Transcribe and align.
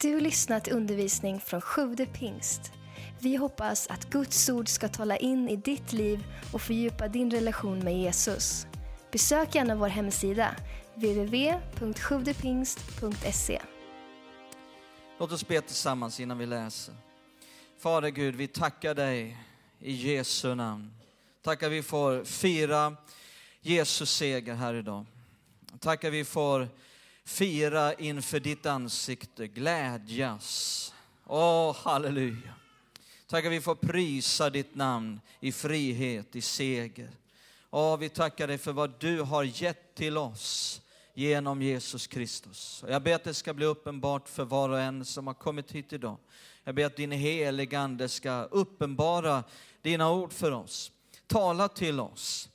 Du 0.00 0.08
lyssnar 0.08 0.20
lyssnat 0.20 0.64
till 0.64 0.72
undervisning 0.72 1.40
från 1.40 1.60
Sjude 1.60 2.06
pingst. 2.06 2.72
Vi 3.18 3.36
hoppas 3.36 3.86
att 3.86 4.10
Guds 4.10 4.48
ord 4.48 4.68
ska 4.68 4.88
tala 4.88 5.16
in 5.16 5.48
i 5.48 5.56
ditt 5.56 5.92
liv 5.92 6.24
och 6.52 6.62
fördjupa 6.62 7.08
din 7.08 7.30
relation 7.30 7.78
med 7.78 7.98
Jesus. 7.98 8.66
Besök 9.12 9.54
gärna 9.54 9.74
vår 9.74 9.88
hemsida, 9.88 10.56
www.sjuvdepingst.se. 10.94 13.62
Låt 15.18 15.32
oss 15.32 15.48
be 15.48 15.60
tillsammans 15.60 16.20
innan 16.20 16.38
vi 16.38 16.46
läser. 16.46 16.94
Fader 17.78 18.08
Gud, 18.08 18.34
vi 18.34 18.48
tackar 18.48 18.94
dig 18.94 19.38
i 19.80 19.92
Jesu 19.92 20.54
namn. 20.54 20.94
Tackar 21.42 21.68
vi 21.68 21.82
får 21.82 22.24
fira 22.24 22.96
Jesus 23.60 24.10
seger 24.10 24.54
här 24.54 24.74
idag. 24.74 25.06
Tackar 25.80 26.10
vi 26.10 26.24
får 26.24 26.68
fira 27.26 27.94
inför 27.94 28.40
ditt 28.40 28.66
ansikte, 28.66 29.46
glädjas. 29.46 30.94
Åh, 31.26 31.76
halleluja. 31.76 32.54
att 33.30 33.44
vi 33.44 33.60
får 33.60 33.74
prisa 33.74 34.50
ditt 34.50 34.74
namn 34.74 35.20
i 35.40 35.52
frihet, 35.52 36.36
i 36.36 36.40
seger. 36.40 37.10
Åh, 37.70 37.96
vi 37.96 38.08
tackar 38.08 38.46
dig 38.46 38.58
för 38.58 38.72
vad 38.72 38.94
du 38.98 39.20
har 39.20 39.44
gett 39.44 39.94
till 39.94 40.18
oss 40.18 40.80
genom 41.14 41.62
Jesus 41.62 42.06
Kristus. 42.06 42.84
Jag 42.88 43.02
ber 43.02 43.14
att 43.14 43.24
det 43.24 43.34
ska 43.34 43.54
bli 43.54 43.66
uppenbart 43.66 44.28
för 44.28 44.44
var 44.44 44.68
och 44.68 44.80
en 44.80 45.04
som 45.04 45.26
har 45.26 45.34
kommit 45.34 45.72
hit 45.72 45.92
idag. 45.92 46.16
Jag 46.64 46.74
ber 46.74 46.84
att 46.84 46.96
din 46.96 47.12
heliga 47.12 47.80
Ande 47.80 48.08
ska 48.08 48.42
uppenbara 48.42 49.44
dina 49.82 50.10
ord 50.10 50.32
för 50.32 50.52
oss. 50.52 50.92
Tala 51.26 51.68
till 51.68 52.00
oss. 52.00 52.48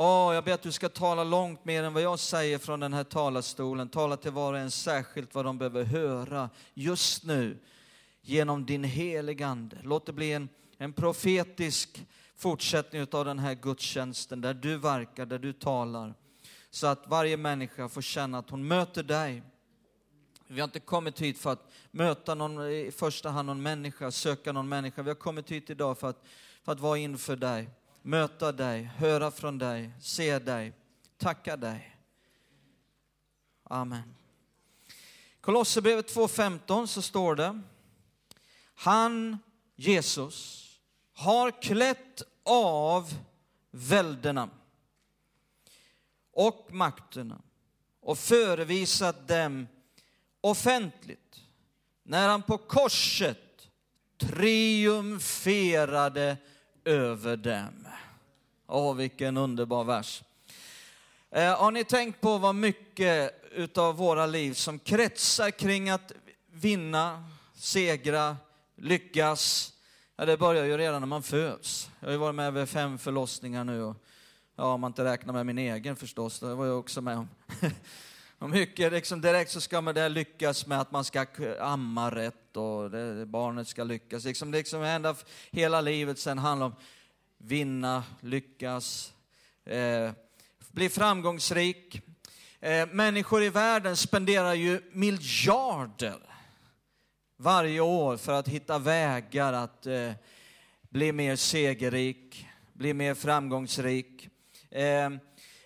Åh, 0.00 0.34
jag 0.34 0.44
ber 0.44 0.52
att 0.52 0.62
du 0.62 0.72
ska 0.72 0.88
tala 0.88 1.24
långt 1.24 1.64
mer 1.64 1.82
än 1.82 1.92
vad 1.92 2.02
jag 2.02 2.18
säger 2.18 2.58
från 2.58 2.80
den 2.80 2.92
här 2.92 3.04
talarstolen. 3.04 3.88
Tala 3.88 4.16
till 4.16 4.30
var 4.30 4.52
och 4.52 4.58
en 4.58 4.70
särskilt 4.70 5.34
vad 5.34 5.44
de 5.44 5.58
behöver 5.58 5.84
höra 5.84 6.50
just 6.74 7.24
nu 7.24 7.58
genom 8.22 8.66
din 8.66 8.84
heliga 8.84 9.46
Ande. 9.46 9.76
Låt 9.82 10.06
det 10.06 10.12
bli 10.12 10.32
en, 10.32 10.48
en 10.76 10.92
profetisk 10.92 12.06
fortsättning 12.36 13.06
av 13.12 13.24
den 13.24 13.38
här 13.38 13.54
gudstjänsten 13.54 14.40
där 14.40 14.54
du 14.54 14.76
verkar, 14.76 15.26
där 15.26 15.38
du 15.38 15.52
talar. 15.52 16.14
Så 16.70 16.86
att 16.86 17.06
varje 17.06 17.36
människa 17.36 17.88
får 17.88 18.02
känna 18.02 18.38
att 18.38 18.50
hon 18.50 18.68
möter 18.68 19.02
dig. 19.02 19.42
Vi 20.46 20.60
har 20.60 20.64
inte 20.64 20.80
kommit 20.80 21.20
hit 21.20 21.38
för 21.38 21.52
att 21.52 21.72
möta 21.90 22.34
någon, 22.34 22.70
i 22.70 22.90
första 22.96 23.30
hand 23.30 23.46
någon 23.46 23.62
människa, 23.62 24.10
söka 24.10 24.52
någon 24.52 24.68
människa. 24.68 25.02
Vi 25.02 25.10
har 25.10 25.14
kommit 25.14 25.50
hit 25.50 25.70
idag 25.70 25.98
för 25.98 26.08
att, 26.08 26.24
för 26.62 26.72
att 26.72 26.80
vara 26.80 26.98
inför 26.98 27.36
dig, 27.36 27.70
möta 28.08 28.52
dig, 28.52 28.82
höra 28.82 29.30
från 29.30 29.58
dig, 29.58 29.90
se 30.00 30.38
dig, 30.38 30.72
tacka 31.16 31.56
dig. 31.56 31.96
Amen. 33.64 34.14
Kolosserbrevet 35.40 36.14
2.15 36.14 36.86
så 36.86 37.02
står 37.02 37.34
det, 37.34 37.60
han, 38.74 39.38
Jesus, 39.76 40.64
har 41.12 41.62
klätt 41.62 42.22
av 42.44 43.14
välderna 43.70 44.48
och 46.32 46.68
makterna 46.70 47.42
och 48.00 48.18
förevisat 48.18 49.28
dem 49.28 49.66
offentligt 50.40 51.44
när 52.02 52.28
han 52.28 52.42
på 52.42 52.58
korset 52.58 53.68
triumferade 54.18 56.36
över 56.88 57.36
dem. 57.36 57.88
Åh, 58.66 58.94
vilken 58.94 59.36
underbar 59.36 59.84
vers. 59.84 60.22
Eh, 61.30 61.58
har 61.58 61.70
ni 61.70 61.84
tänkt 61.84 62.20
på 62.20 62.38
vad 62.38 62.54
mycket 62.54 63.44
utav 63.52 63.96
våra 63.96 64.26
liv 64.26 64.52
som 64.52 64.78
kretsar 64.78 65.50
kring 65.50 65.90
att 65.90 66.12
vinna, 66.52 67.24
segra, 67.54 68.36
lyckas? 68.76 69.72
Ja, 70.16 70.24
det 70.24 70.36
börjar 70.36 70.64
ju 70.64 70.76
redan 70.76 71.02
när 71.02 71.06
man 71.06 71.22
föds. 71.22 71.90
Jag 72.00 72.06
har 72.06 72.12
ju 72.12 72.18
varit 72.18 72.34
med 72.34 72.52
vid 72.52 72.68
fem 72.68 72.98
förlossningar 72.98 73.64
nu 73.64 73.82
och 73.82 73.96
ja, 74.56 74.64
om 74.64 74.80
man 74.80 74.90
inte 74.90 75.04
räknar 75.04 75.32
med 75.32 75.46
min 75.46 75.58
egen 75.58 75.96
förstås, 75.96 76.40
det 76.40 76.54
var 76.54 76.66
jag 76.66 76.78
också 76.78 77.00
med 77.00 77.16
om. 77.16 77.28
Och 78.40 78.50
mycket, 78.50 78.92
liksom 78.92 79.20
direkt 79.20 79.50
så 79.50 79.60
ska 79.60 79.80
man 79.80 79.94
det 79.94 80.08
lyckas 80.08 80.66
med 80.66 80.80
att 80.80 80.90
man 80.90 81.04
ska 81.04 81.26
amma 81.60 82.10
rätt 82.10 82.56
och 82.56 82.90
det, 82.90 83.26
barnet 83.26 83.68
ska 83.68 83.84
lyckas. 83.84 84.24
Liksom, 84.24 84.52
liksom 84.52 84.82
ända 84.82 85.16
hela 85.50 85.80
livet 85.80 86.18
sen 86.18 86.38
handlar 86.38 86.66
om 86.66 86.74
vinna, 87.38 88.04
lyckas, 88.20 89.12
eh, 89.64 90.10
bli 90.70 90.88
framgångsrik. 90.88 92.02
Eh, 92.60 92.88
människor 92.92 93.42
i 93.42 93.48
världen 93.48 93.96
spenderar 93.96 94.54
ju 94.54 94.80
miljarder 94.92 96.20
varje 97.36 97.80
år 97.80 98.16
för 98.16 98.32
att 98.32 98.48
hitta 98.48 98.78
vägar 98.78 99.52
att 99.52 99.86
eh, 99.86 100.12
bli 100.88 101.12
mer 101.12 101.36
segerrik, 101.36 102.46
bli 102.72 102.94
mer 102.94 103.14
framgångsrik. 103.14 104.28
Eh, 104.70 105.10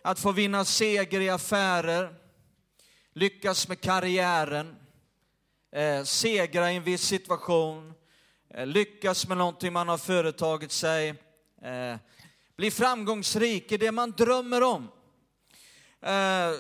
att 0.03 0.19
få 0.19 0.33
vinna 0.33 0.65
seger 0.65 1.21
i 1.21 1.31
affärer, 1.31 2.22
lyckas 3.15 3.69
med 3.69 3.81
karriären, 3.81 4.77
eh, 5.73 6.05
segra 6.05 6.73
i 6.73 6.77
en 6.77 6.83
viss 6.83 7.03
situation, 7.03 7.95
eh, 8.55 8.67
lyckas 8.67 9.29
med 9.29 9.37
någonting 9.37 9.73
man 9.73 9.89
har 9.89 9.99
företagit 9.99 10.73
sig, 10.73 11.09
eh, 11.63 11.97
bli 12.57 12.71
framgångsrik 12.71 13.73
i 13.73 13.77
det 13.77 13.93
man 13.93 14.11
drömmer 14.11 14.63
om. 14.63 14.89
Eh, 16.01 16.53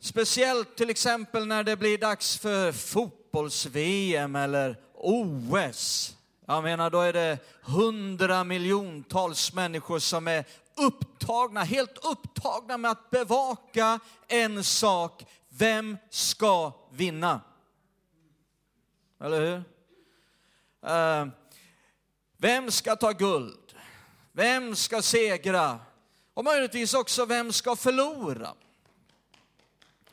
speciellt 0.00 0.76
till 0.76 0.90
exempel 0.90 1.46
när 1.46 1.62
det 1.62 1.76
blir 1.76 1.98
dags 1.98 2.38
för 2.38 2.72
fotbolls-VM 2.72 4.36
eller 4.36 4.76
OS. 4.94 6.16
Jag 6.46 6.62
menar, 6.62 6.90
då 6.90 7.00
är 7.00 7.12
det 7.12 7.38
hundra 7.62 8.44
miljontals 8.44 9.52
människor 9.52 9.98
som 9.98 10.28
är 10.28 10.44
upptagna, 10.76 11.62
helt 11.62 11.98
upptagna 12.04 12.76
med 12.76 12.90
att 12.90 13.10
bevaka 13.10 14.00
en 14.28 14.64
sak. 14.64 15.24
Vem 15.54 15.98
ska 16.10 16.72
vinna? 16.90 17.40
Eller 19.20 19.40
hur? 19.40 19.64
Uh, 20.90 21.28
vem 22.36 22.70
ska 22.70 22.96
ta 22.96 23.12
guld? 23.12 23.74
Vem 24.32 24.76
ska 24.76 25.02
segra? 25.02 25.80
Och 26.34 26.44
möjligtvis 26.44 26.94
också, 26.94 27.24
vem 27.24 27.52
ska 27.52 27.76
förlora? 27.76 28.54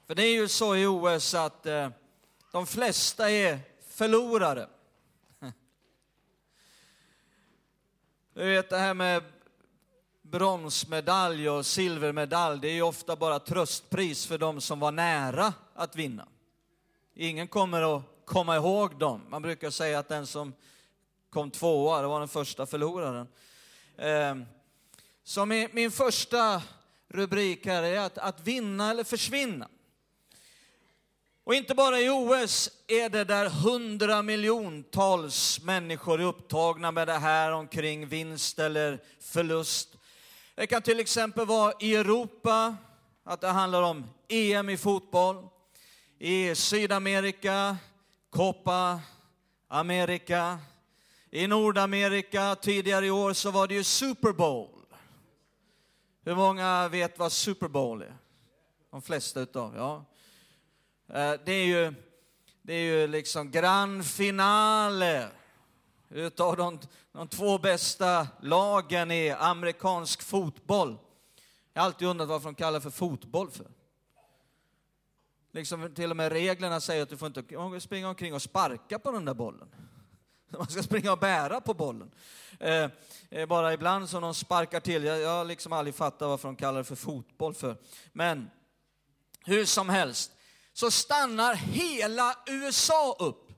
För 0.08 0.16
det 0.16 0.24
är 0.24 0.34
ju 0.34 0.48
så 0.48 0.76
i 0.76 0.86
OS 0.86 1.34
att 1.34 1.66
uh, 1.66 1.90
de 2.52 2.68
flesta 2.68 3.32
är 3.32 3.60
förlorare. 3.88 4.70
Du 8.34 8.46
vet 8.46 8.70
det 8.70 8.78
här 8.78 8.94
med 8.94 9.24
bronsmedalj 10.32 11.50
och 11.50 11.66
silvermedalj, 11.66 12.60
det 12.62 12.68
är 12.68 12.74
ju 12.74 12.82
ofta 12.82 13.16
bara 13.16 13.40
tröstpris 13.40 14.26
för 14.26 14.38
de 14.38 14.62
som 14.62 14.80
var 14.80 14.92
nära 14.92 15.54
att 15.74 15.96
vinna. 15.96 16.28
Ingen 17.16 17.48
kommer 17.48 17.98
att 17.98 18.04
komma 18.26 18.56
ihåg 18.56 19.00
dem. 19.00 19.22
Man 19.30 19.42
brukar 19.42 19.70
säga 19.70 20.00
att 20.00 20.10
den 20.10 20.28
som 20.28 20.54
kom 21.30 21.52
tvåa, 21.52 22.02
det 22.02 22.08
var 22.08 22.20
den 22.20 22.28
första 22.28 22.66
förloraren. 22.66 23.28
Ehm, 23.98 24.46
så 25.24 25.46
min 25.46 25.92
första 25.92 26.62
rubrik 27.08 27.66
här 27.66 27.84
är 27.84 28.00
att, 28.00 28.18
att 28.18 28.48
vinna 28.48 28.90
eller 28.90 29.04
försvinna. 29.04 29.68
Och 31.44 31.56
inte 31.56 31.76
bara 31.76 32.00
i 32.00 32.10
OS 32.10 32.70
är 32.88 33.10
det 33.10 33.24
där 33.24 33.50
hundra 33.50 34.22
miljontals 34.22 35.62
människor 35.64 36.22
är 36.22 36.26
upptagna 36.26 36.92
med 36.92 37.08
det 37.08 37.18
här 37.18 37.52
omkring 37.52 38.08
vinst 38.08 38.60
eller 38.60 39.04
förlust. 39.20 39.99
Det 40.60 40.68
kan 40.68 40.82
till 40.82 41.00
exempel 41.00 41.46
vara 41.46 41.74
i 41.80 41.96
Europa, 41.96 42.76
att 43.24 43.42
det 43.42 43.48
handlar 43.48 43.82
om 43.82 44.06
EM 44.28 44.70
i 44.70 44.78
fotboll. 44.78 45.48
I 46.18 46.56
Sydamerika, 46.56 47.78
Copa 48.30 49.00
America. 49.68 50.60
I 51.32 51.48
Nordamerika 51.48 52.56
tidigare 52.56 53.06
i 53.06 53.12
år 53.12 53.34
så 53.34 53.52
var 53.52 53.68
det 53.68 53.74
ju 53.74 53.84
Super 53.84 54.32
Bowl. 54.32 54.86
Hur 56.26 56.36
många 56.36 56.88
vet 56.88 57.20
vad 57.20 57.32
Super 57.32 57.68
Bowl 57.68 58.02
är? 58.02 58.18
De 58.92 59.02
flesta 59.02 59.40
utav, 59.40 59.76
ja. 59.76 60.06
Eh, 61.16 61.40
det 61.46 61.54
är 61.54 61.66
ju, 61.66 61.94
det 62.62 62.74
är 62.74 62.82
ju 62.82 63.08
liksom 63.08 63.52
grand 63.52 64.06
finale 64.06 65.30
utav 66.10 66.58
de, 66.58 66.80
de 67.12 67.28
två 67.28 67.58
bästa 67.58 68.28
lagen 68.42 69.12
i 69.12 69.30
amerikansk 69.30 70.22
fotboll. 70.22 70.98
Jag 71.74 71.82
har 71.82 71.86
alltid 71.86 72.08
undrat 72.08 72.30
varför 72.30 72.46
de 72.46 72.56
kallar 72.56 72.80
det 72.80 72.82
för 72.82 72.90
fotboll 72.90 73.52
för. 73.52 73.68
Liksom 75.52 75.94
till 75.96 76.12
och 76.12 76.18
med 76.18 76.32
reglerna 76.32 76.80
säger 76.80 77.04
att 77.04 77.10
du 77.10 77.18
får 77.18 77.28
inte 77.28 77.80
springa 77.80 78.10
omkring 78.10 78.34
och 78.34 78.42
sparka 78.42 79.00
på 79.00 79.12
den 79.12 79.26
där 79.26 79.34
bollen. 79.34 79.70
Man 80.58 80.68
ska 80.68 80.84
springa 80.84 81.12
och 81.12 81.20
bära 81.20 81.62
på 81.62 81.74
bollen. 81.74 82.12
Eh, 82.60 82.90
eh, 83.30 83.46
bara 83.46 83.74
ibland 83.74 84.10
som 84.10 84.22
de 84.22 84.34
sparkar 84.34 84.80
till. 84.80 85.04
Jag, 85.04 85.20
jag 85.20 85.30
har 85.30 85.46
liksom 85.46 85.74
aldrig 85.74 85.96
fattat 85.96 86.28
varför 86.28 86.48
de 86.48 86.56
kallar 86.56 86.78
det 86.78 86.84
för 86.84 86.96
fotboll 86.96 87.54
för. 87.54 87.76
Men 88.14 88.50
hur 89.46 89.66
som 89.66 89.90
helst 89.90 90.32
så 90.74 90.92
stannar 90.92 91.56
hela 91.56 92.36
USA 92.48 93.16
upp 93.20 93.49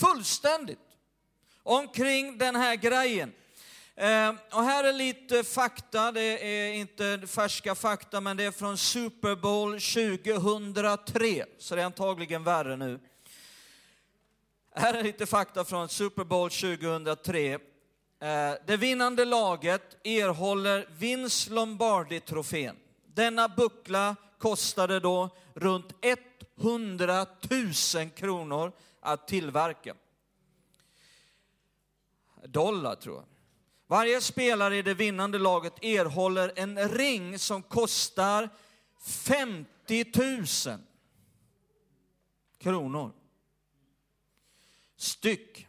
fullständigt 0.00 0.78
omkring 1.62 2.38
den 2.38 2.56
här 2.56 2.76
grejen. 2.76 3.32
Eh, 3.96 4.34
och 4.50 4.62
här 4.62 4.84
är 4.84 4.92
lite 4.92 5.44
fakta, 5.44 6.12
det 6.12 6.46
är 6.46 6.72
inte 6.72 7.20
färska 7.26 7.74
fakta, 7.74 8.20
men 8.20 8.36
det 8.36 8.44
är 8.44 8.50
från 8.50 8.78
Super 8.78 9.36
Bowl 9.36 9.72
2003, 9.80 11.44
så 11.58 11.74
det 11.74 11.80
är 11.80 11.86
antagligen 11.86 12.44
värre 12.44 12.76
nu. 12.76 13.00
Här 14.74 14.94
är 14.94 15.02
lite 15.02 15.26
fakta 15.26 15.64
från 15.64 15.88
Super 15.88 16.24
Bowl 16.24 16.50
2003. 16.50 17.58
Ehm, 18.20 18.56
det 18.66 18.76
vinnande 18.76 19.24
laget 19.24 20.06
erhåller 20.06 20.88
Vince 20.98 21.50
Lombardi-trofén. 21.50 22.76
Denna 23.06 23.48
buckla 23.48 24.16
kostade 24.38 25.00
då 25.00 25.30
runt 25.54 25.92
100 26.60 27.26
000 27.94 28.10
kronor 28.10 28.72
att 29.00 29.28
tillverka. 29.28 29.94
Dollar 32.44 32.94
tror 32.94 33.16
jag. 33.16 33.24
Varje 33.86 34.20
spelare 34.20 34.76
i 34.76 34.82
det 34.82 34.94
vinnande 34.94 35.38
laget 35.38 35.84
erhåller 35.84 36.52
en 36.56 36.88
ring 36.88 37.38
som 37.38 37.62
kostar 37.62 38.48
50 39.04 40.04
000 40.68 40.78
kronor 42.58 43.12
styck. 44.96 45.66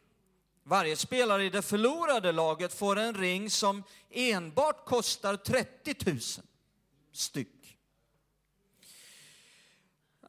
Varje 0.64 0.96
spelare 0.96 1.46
i 1.46 1.50
det 1.50 1.62
förlorade 1.62 2.32
laget 2.32 2.74
får 2.74 3.00
en 3.00 3.14
ring 3.14 3.50
som 3.50 3.84
enbart 4.10 4.86
kostar 4.86 5.36
30 5.36 5.96
000 6.06 6.20
styck. 7.12 7.78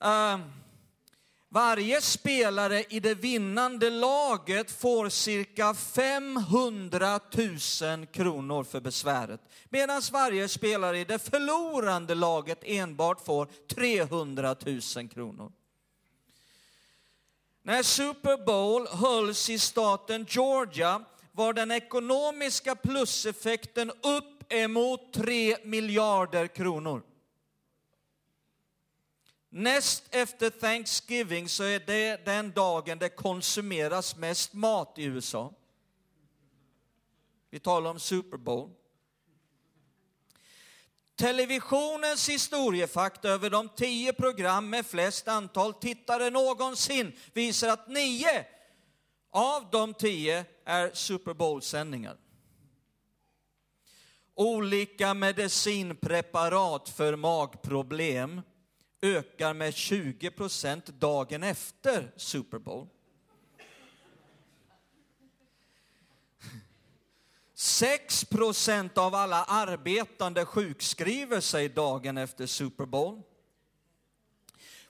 Uh, 0.05 0.39
varje 1.53 2.01
spelare 2.01 2.85
i 2.89 3.01
det 3.01 3.15
vinnande 3.15 3.91
laget 3.91 4.71
får 4.71 5.09
cirka 5.09 5.75
500 5.75 7.21
000 7.97 8.07
kronor 8.07 8.65
för 8.65 8.81
besväret, 8.81 9.41
medan 9.69 10.03
varje 10.13 10.49
spelare 10.49 10.99
i 10.99 11.05
det 11.05 11.19
förlorande 11.19 12.15
laget 12.15 12.59
enbart 12.63 13.25
får 13.25 13.49
300 13.75 14.57
000 14.97 15.09
kronor. 15.09 15.53
När 17.63 17.83
Super 17.83 18.45
Bowl 18.47 18.87
hölls 18.87 19.51
i 19.51 19.59
staten 19.59 20.27
Georgia 20.29 21.05
var 21.33 21.53
den 21.53 21.71
ekonomiska 21.71 22.75
pluseffekten 22.75 23.91
upp 23.91 24.53
emot 24.53 25.13
3 25.13 25.57
miljarder 25.65 26.47
kronor. 26.47 27.03
Näst 29.55 30.15
efter 30.15 30.51
Thanksgiving 30.51 31.49
så 31.49 31.63
är 31.63 31.81
det 31.81 32.25
den 32.25 32.53
dagen 32.53 32.99
det 32.99 33.09
konsumeras 33.09 34.17
mest 34.17 34.53
mat 34.53 34.99
i 34.99 35.05
USA. 35.05 35.53
Vi 37.51 37.61
talar 37.61 37.91
om 37.91 38.01
Super 38.01 38.37
Bowl. 38.37 38.71
Televisionens 41.17 42.29
historiefakta 42.29 43.29
över 43.29 43.51
de 43.51 43.69
tio 43.69 44.13
program 44.13 44.71
med 44.71 44.87
flest 44.87 45.29
antal 45.29 45.75
tittare 45.75 46.31
någonsin 46.31 47.13
visar 47.33 47.69
att 47.69 47.89
nio 47.89 48.47
av 49.31 49.71
de 49.71 49.95
tio 49.95 50.45
är 50.65 50.91
Super 50.95 51.35
Bowl-sändningar. 51.35 52.17
Olika 54.35 55.15
medicinpreparat 55.15 56.89
för 56.89 57.17
magproblem 57.17 58.43
ökar 59.03 59.55
med 59.55 59.75
20 59.75 60.31
procent 60.31 60.87
dagen 60.87 61.43
efter 61.43 62.13
Super 62.17 62.59
Bowl. 62.59 62.89
6 67.55 68.25
procent 68.25 68.99
av 68.99 69.15
alla 69.15 69.45
arbetande 69.45 70.45
sjukskriver 70.45 71.41
sig 71.41 71.69
dagen 71.69 72.19
efter 72.19 72.47
Super 72.47 72.87
Bowl. 72.87 73.23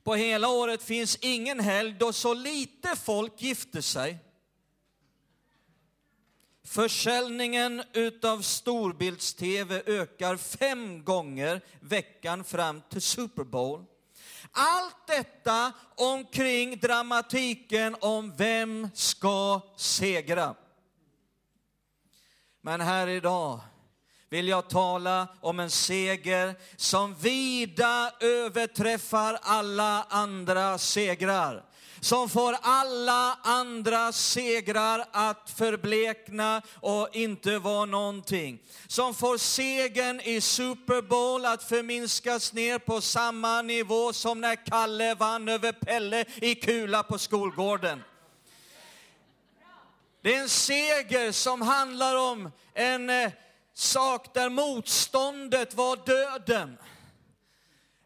På 0.02 0.14
hela 0.14 0.48
året 0.48 0.82
finns 0.82 1.16
ingen 1.16 1.60
helg 1.60 1.96
då 1.98 2.12
så 2.12 2.34
lite 2.34 2.96
folk 2.96 3.42
gifter 3.42 3.80
sig. 3.80 4.18
Försäljningen 6.64 7.82
utav 7.92 8.42
storbilds-tv 8.42 9.82
ökar 9.86 10.36
fem 10.36 11.04
gånger 11.04 11.60
veckan 11.80 12.44
fram 12.44 12.82
till 12.90 13.02
Super 13.02 13.44
Bowl. 13.44 13.84
Allt 14.52 15.06
detta 15.06 15.72
omkring 15.96 16.78
dramatiken 16.78 17.96
om 18.00 18.36
vem 18.36 18.88
ska 18.94 19.60
segra. 19.76 20.54
Men 22.60 22.80
här 22.80 23.06
idag 23.06 23.60
vill 24.28 24.48
jag 24.48 24.68
tala 24.68 25.28
om 25.40 25.60
en 25.60 25.70
seger 25.70 26.54
som 26.76 27.14
vida 27.14 28.12
överträffar 28.20 29.38
alla 29.42 30.06
andra 30.08 30.78
segrar. 30.78 31.64
Som 32.02 32.28
får 32.28 32.56
alla 32.62 33.38
andra 33.42 34.12
segrar 34.12 35.04
att 35.12 35.50
förblekna 35.56 36.62
och 36.80 37.08
inte 37.12 37.58
vara 37.58 37.84
någonting. 37.84 38.58
Som 38.86 39.14
får 39.14 39.38
segern 39.38 40.20
i 40.20 40.40
Super 40.40 41.02
Bowl 41.02 41.46
att 41.46 41.62
förminskas 41.62 42.52
ner 42.52 42.78
på 42.78 43.00
samma 43.00 43.62
nivå 43.62 44.12
som 44.12 44.40
när 44.40 44.66
Kalle 44.66 45.14
vann 45.14 45.48
över 45.48 45.72
Pelle 45.72 46.24
i 46.34 46.54
kula 46.54 47.02
på 47.02 47.18
skolgården. 47.18 48.02
Det 50.22 50.34
är 50.34 50.40
en 50.40 50.48
seger 50.48 51.32
som 51.32 51.62
handlar 51.62 52.16
om 52.16 52.50
en 52.74 53.10
eh, 53.10 53.30
sak 53.74 54.34
där 54.34 54.50
motståndet 54.50 55.74
var 55.74 55.96
döden. 56.06 56.78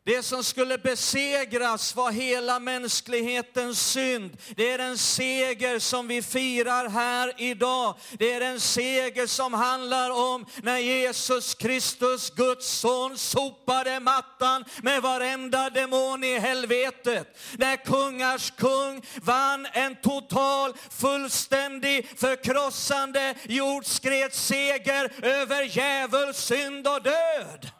Det 0.06 0.22
som 0.22 0.44
skulle 0.44 0.78
besegras 0.78 1.96
var 1.96 2.10
hela 2.10 2.58
mänsklighetens 2.58 3.92
synd. 3.92 4.36
Det 4.56 4.70
är 4.70 4.78
en 4.78 4.98
seger 4.98 5.78
som 5.78 6.08
vi 6.08 6.22
firar 6.22 6.88
här 6.88 7.32
idag. 7.36 7.94
Det 8.18 8.32
är 8.32 8.40
en 8.40 8.60
seger 8.60 9.26
som 9.26 9.54
handlar 9.54 10.10
om 10.10 10.46
när 10.62 10.78
Jesus 10.78 11.54
Kristus, 11.54 12.30
Guds 12.30 12.68
son, 12.68 13.18
sopade 13.18 14.00
mattan 14.00 14.64
med 14.82 15.02
varenda 15.02 15.70
demon 15.70 16.24
i 16.24 16.38
helvetet. 16.38 17.38
När 17.58 17.76
kungars 17.76 18.50
kung 18.50 19.02
vann 19.22 19.66
en 19.72 19.96
total, 19.96 20.72
fullständig, 20.90 22.18
förkrossande, 22.18 23.34
jordskredsseger 23.44 25.12
över 25.22 25.62
djävul, 25.62 26.34
synd 26.34 26.88
och 26.88 27.02
död. 27.02 27.70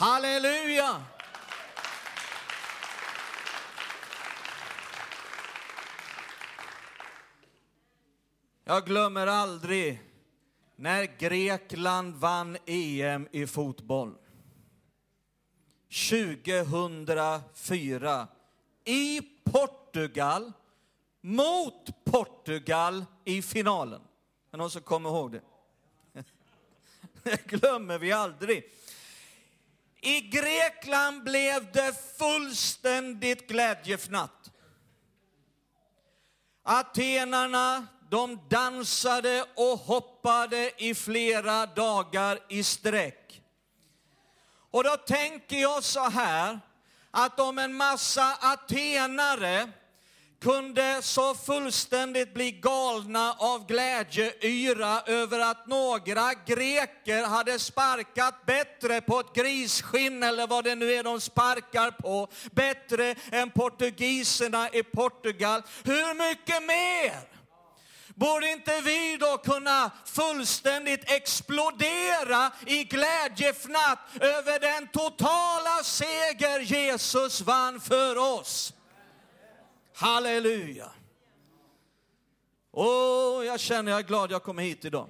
Halleluja! 0.00 1.02
Jag 8.64 8.86
glömmer 8.86 9.26
aldrig 9.26 10.02
när 10.76 11.18
Grekland 11.18 12.14
vann 12.14 12.56
EM 12.66 13.28
i 13.32 13.46
fotboll. 13.46 14.14
2004 16.10 18.28
i 18.84 19.20
Portugal 19.44 20.52
mot 21.20 22.04
Portugal 22.04 23.04
i 23.24 23.42
finalen. 23.42 24.00
Är 24.50 24.58
någon 24.58 24.70
som 24.70 24.82
kommer 24.82 25.08
ihåg 25.08 25.32
det? 25.32 25.42
Det 27.22 27.46
glömmer 27.46 27.98
vi 27.98 28.12
aldrig. 28.12 28.64
I 30.02 30.20
Grekland 30.20 31.24
blev 31.24 31.72
det 31.72 32.18
fullständigt 32.18 33.48
glädjefnatt. 33.48 34.50
Atenarna, 36.62 37.86
de 38.10 38.48
dansade 38.48 39.44
och 39.54 39.78
hoppade 39.78 40.72
i 40.76 40.94
flera 40.94 41.66
dagar 41.66 42.38
i 42.48 42.62
sträck. 42.62 43.42
Och 44.70 44.84
då 44.84 44.96
tänker 44.96 45.56
jag 45.56 45.84
så 45.84 46.08
här, 46.08 46.60
att 47.10 47.40
om 47.40 47.58
en 47.58 47.74
massa 47.74 48.36
atenare 48.40 49.68
kunde 50.40 51.02
så 51.02 51.34
fullständigt 51.34 52.34
bli 52.34 52.50
galna 52.50 53.32
av 53.38 53.66
glädjeyra 53.66 55.02
över 55.06 55.40
att 55.40 55.66
några 55.66 56.32
greker 56.46 57.24
hade 57.26 57.58
sparkat 57.58 58.46
bättre 58.46 59.00
på 59.00 59.20
ett 59.20 59.34
grisskinn 59.34 60.22
eller 60.22 60.46
vad 60.46 60.64
det 60.64 60.74
nu 60.74 60.92
är 60.92 61.02
de 61.02 61.20
sparkar 61.20 61.90
på, 61.90 62.28
bättre 62.50 63.14
än 63.32 63.50
portugiserna 63.50 64.68
i 64.68 64.82
Portugal. 64.82 65.62
Hur 65.84 66.14
mycket 66.14 66.62
mer? 66.62 67.40
Borde 68.14 68.50
inte 68.50 68.80
vi 68.80 69.16
då 69.16 69.38
kunna 69.38 69.90
fullständigt 70.04 71.10
explodera 71.10 72.50
i 72.66 72.84
glädjefnatt 72.84 73.98
över 74.20 74.60
den 74.60 74.88
totala 74.88 75.82
seger 75.82 76.60
Jesus 76.60 77.40
vann 77.40 77.80
för 77.80 78.18
oss? 78.18 78.72
Halleluja. 80.00 80.92
Åh, 82.70 83.44
jag 83.44 83.60
känner 83.60 83.92
jag 83.92 83.98
är 83.98 84.04
glad 84.04 84.30
jag 84.30 84.42
kom 84.42 84.58
hit 84.58 84.84
idag. 84.84 85.08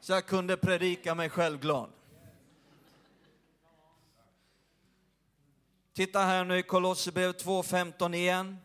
Så 0.00 0.12
jag 0.12 0.26
kunde 0.26 0.56
predika 0.56 1.14
mig 1.14 1.30
själv 1.30 1.60
glad. 1.60 1.90
Titta 5.92 6.20
här 6.20 6.44
nu 6.44 6.58
i 6.58 6.62
Kolosserbrevet 6.62 7.44
2.15 7.44 8.14
igen. 8.14 8.58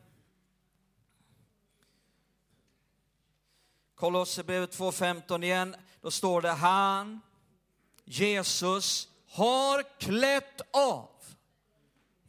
Kolosserbrevet 3.96 4.78
2.15 4.78 5.44
igen. 5.44 5.76
Då 6.02 6.12
står 6.12 6.42
det 6.42 6.52
han, 6.52 7.22
Jesus, 8.04 9.10
har 9.28 10.00
klätt 10.00 10.62
av. 10.72 11.21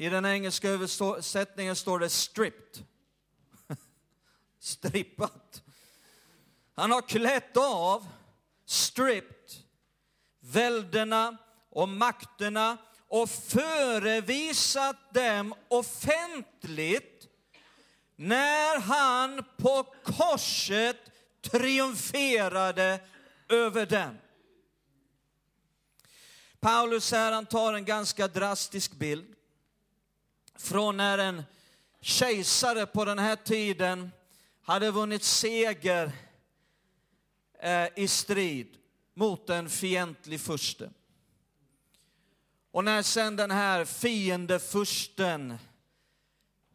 I 0.02 0.08
den 0.08 0.24
engelska 0.24 0.68
översättningen 0.68 1.76
står 1.76 1.98
det 1.98 2.08
stripped. 2.08 2.84
Strippat. 4.58 5.62
Han 6.74 6.90
har 6.90 7.02
klätt 7.02 7.56
av, 7.56 8.06
stripped, 8.66 9.52
väldena 10.40 11.36
och 11.70 11.88
makterna 11.88 12.76
och 13.08 13.30
förevisat 13.30 15.14
dem 15.14 15.54
offentligt 15.68 17.28
när 18.16 18.80
han 18.80 19.44
på 19.56 19.94
korset 20.02 21.10
triumferade 21.40 23.00
över 23.48 23.86
dem. 23.86 24.18
Paulus 26.60 27.12
här, 27.12 27.32
han 27.32 27.46
tar 27.46 27.74
en 27.74 27.84
ganska 27.84 28.28
drastisk 28.28 28.92
bild 28.92 29.34
från 30.54 30.96
när 30.96 31.18
en 31.18 31.42
kejsare 32.00 32.86
på 32.86 33.04
den 33.04 33.18
här 33.18 33.36
tiden 33.36 34.10
hade 34.62 34.90
vunnit 34.90 35.22
seger 35.22 36.12
eh, 37.58 37.88
i 37.96 38.08
strid 38.08 38.76
mot 39.14 39.50
en 39.50 39.70
fientlig 39.70 40.40
furste. 40.40 40.90
Och 42.70 42.84
när 42.84 43.02
sen 43.02 43.36
den 43.36 43.50
här 43.50 43.84
fiendefursten 43.84 45.58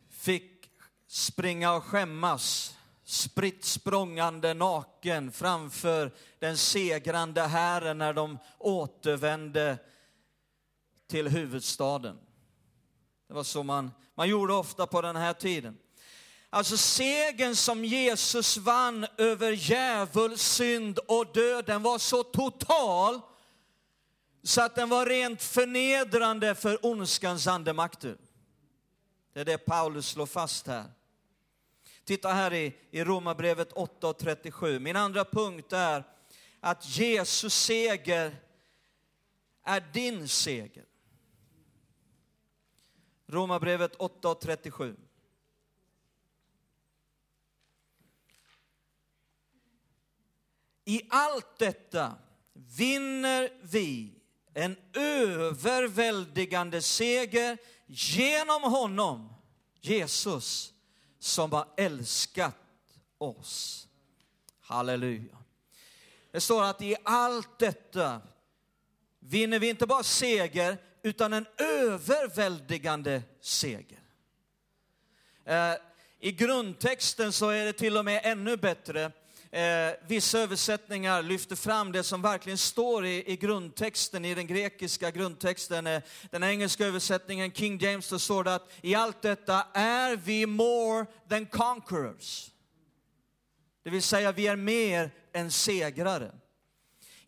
fick 0.10 0.70
springa 1.08 1.74
och 1.74 1.84
skämmas, 1.84 2.76
spritt 3.04 3.66
språngande 3.66 4.54
naken 4.54 5.32
framför 5.32 6.12
den 6.40 6.58
segrande 6.58 7.42
herren 7.42 7.98
när 7.98 8.14
de 8.14 8.38
återvände 8.58 9.78
till 11.08 11.28
huvudstaden. 11.28 12.27
Det 13.28 13.34
var 13.34 13.44
så 13.44 13.64
man, 13.64 13.92
man 14.16 14.30
gjorde 14.30 14.54
ofta 14.54 14.88
på 14.88 15.02
den 15.02 15.16
här 15.16 15.34
tiden. 15.34 15.78
Alltså 16.50 16.78
segern 16.78 17.56
som 17.56 17.86
Jesus 17.86 18.58
vann 18.58 19.06
över 19.18 19.52
djävul, 19.52 20.38
synd 20.38 21.00
och 21.00 21.34
döden 21.34 21.84
var 21.84 21.98
så 21.98 22.24
total 22.24 23.22
så 24.44 24.62
att 24.62 24.76
den 24.76 24.90
var 24.90 25.06
rent 25.06 25.44
förnedrande 25.44 26.56
för 26.56 26.86
ondskans 26.86 27.48
andemakter. 27.48 28.18
Det 29.34 29.40
är 29.40 29.46
det 29.46 29.58
Paulus 29.58 30.08
slår 30.08 30.26
fast 30.26 30.68
här. 30.68 30.86
Titta 32.06 32.30
här 32.30 32.54
i, 32.54 32.76
i 32.92 33.04
Romarbrevet 33.04 33.72
8 33.72 34.08
och 34.08 34.18
37. 34.18 34.80
Min 34.80 34.96
andra 34.96 35.26
punkt 35.26 35.74
är 35.74 36.04
att 36.60 36.98
Jesus 36.98 37.54
seger 37.54 38.36
är 39.64 39.84
din 39.94 40.28
seger. 40.28 40.86
Romarbrevet 43.28 43.96
8 43.96 44.30
och 44.30 44.42
37. 44.42 44.96
I 50.86 51.02
allt 51.10 51.58
detta 51.58 52.16
vinner 52.54 53.50
vi 53.62 54.14
en 54.54 54.78
överväldigande 54.94 56.82
seger 56.82 57.58
genom 57.86 58.64
honom, 58.64 59.34
Jesus, 59.82 60.74
som 61.20 61.52
har 61.52 61.68
älskat 61.78 62.56
oss. 63.18 63.88
Halleluja. 64.62 65.38
Det 66.32 66.42
står 66.42 66.64
att 66.64 66.82
i 66.82 66.96
allt 67.04 67.60
detta 67.60 68.22
vinner 69.20 69.60
vi 69.60 69.70
inte 69.70 69.88
bara 69.88 70.04
seger, 70.04 70.78
utan 71.04 71.34
en 71.34 71.46
överväldigande 71.58 73.24
seger. 73.42 74.00
Eh, 75.46 75.74
I 76.20 76.32
grundtexten 76.32 77.32
så 77.32 77.50
är 77.50 77.66
det 77.66 77.74
till 77.74 77.98
och 77.98 78.06
med 78.06 78.22
ännu 78.24 78.58
bättre. 78.58 79.12
Eh, 79.52 79.94
vissa 80.08 80.40
översättningar 80.40 81.22
lyfter 81.22 81.56
fram 81.56 81.92
det 81.92 82.04
som 82.04 82.22
verkligen 82.22 82.58
står 82.58 83.06
i, 83.06 83.32
i 83.32 83.38
grundtexten, 83.38 84.26
i 84.26 84.36
den 84.36 84.48
grekiska 84.48 85.12
grundtexten. 85.12 85.88
Eh, 85.88 86.02
den 86.32 86.44
engelska 86.44 86.86
översättningen, 86.86 87.52
King 87.52 87.78
James, 87.78 88.10
då 88.10 88.20
står 88.20 88.44
det 88.44 88.56
att 88.56 88.72
i 88.82 88.96
allt 88.96 89.22
detta 89.22 89.68
är 89.74 90.16
vi 90.16 90.46
more 90.46 91.06
than 91.30 91.46
conquerors. 91.46 92.52
Det 93.84 93.90
vill 93.90 94.02
säga, 94.02 94.32
vi 94.32 94.48
är 94.48 94.56
mer 94.56 95.12
än 95.34 95.52
segrare. 95.52 96.32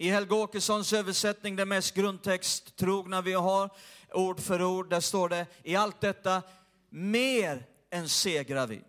I 0.02 0.10
Helge 0.10 0.36
Åkessons 0.36 0.94
översättning, 0.94 1.56
den 1.56 1.70
mest 1.70 1.94
grundtexttrogna 1.94 3.22
vi 3.22 3.34
har, 3.34 3.70
ord 4.14 4.40
för 4.40 4.64
ord, 4.64 4.90
där 4.90 5.00
står 5.00 5.30
det 5.30 5.46
i 5.64 5.76
allt 5.76 6.02
detta, 6.02 6.42
mer 6.90 7.66
än 7.90 8.10
segrar 8.10 8.68
vi. 8.68 8.82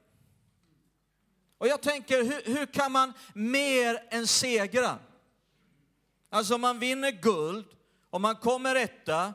Och 1.59 1.69
jag 1.69 1.81
tänker, 1.81 2.25
hur, 2.25 2.57
hur 2.57 2.67
kan 2.67 2.93
man 2.93 3.13
mer 3.35 4.03
än 4.11 4.27
segra? 4.27 4.99
Alltså 6.29 6.55
om 6.55 6.61
man 6.61 6.79
vinner 6.79 7.11
guld, 7.11 7.67
om 8.11 8.23
man 8.23 8.37
kommer 8.37 8.75
etta, 8.75 9.35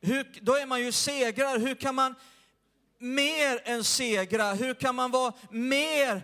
hur, 0.00 0.38
då 0.42 0.56
är 0.56 0.66
man 0.66 0.80
ju 0.80 0.92
segrar. 0.92 1.58
Hur 1.58 1.74
kan 1.74 1.94
man 1.94 2.14
mer 2.98 3.62
än 3.64 3.84
segra? 3.84 4.54
Hur 4.54 4.74
kan 4.74 4.94
man 4.94 5.10
vara 5.10 5.32
mer 5.50 6.22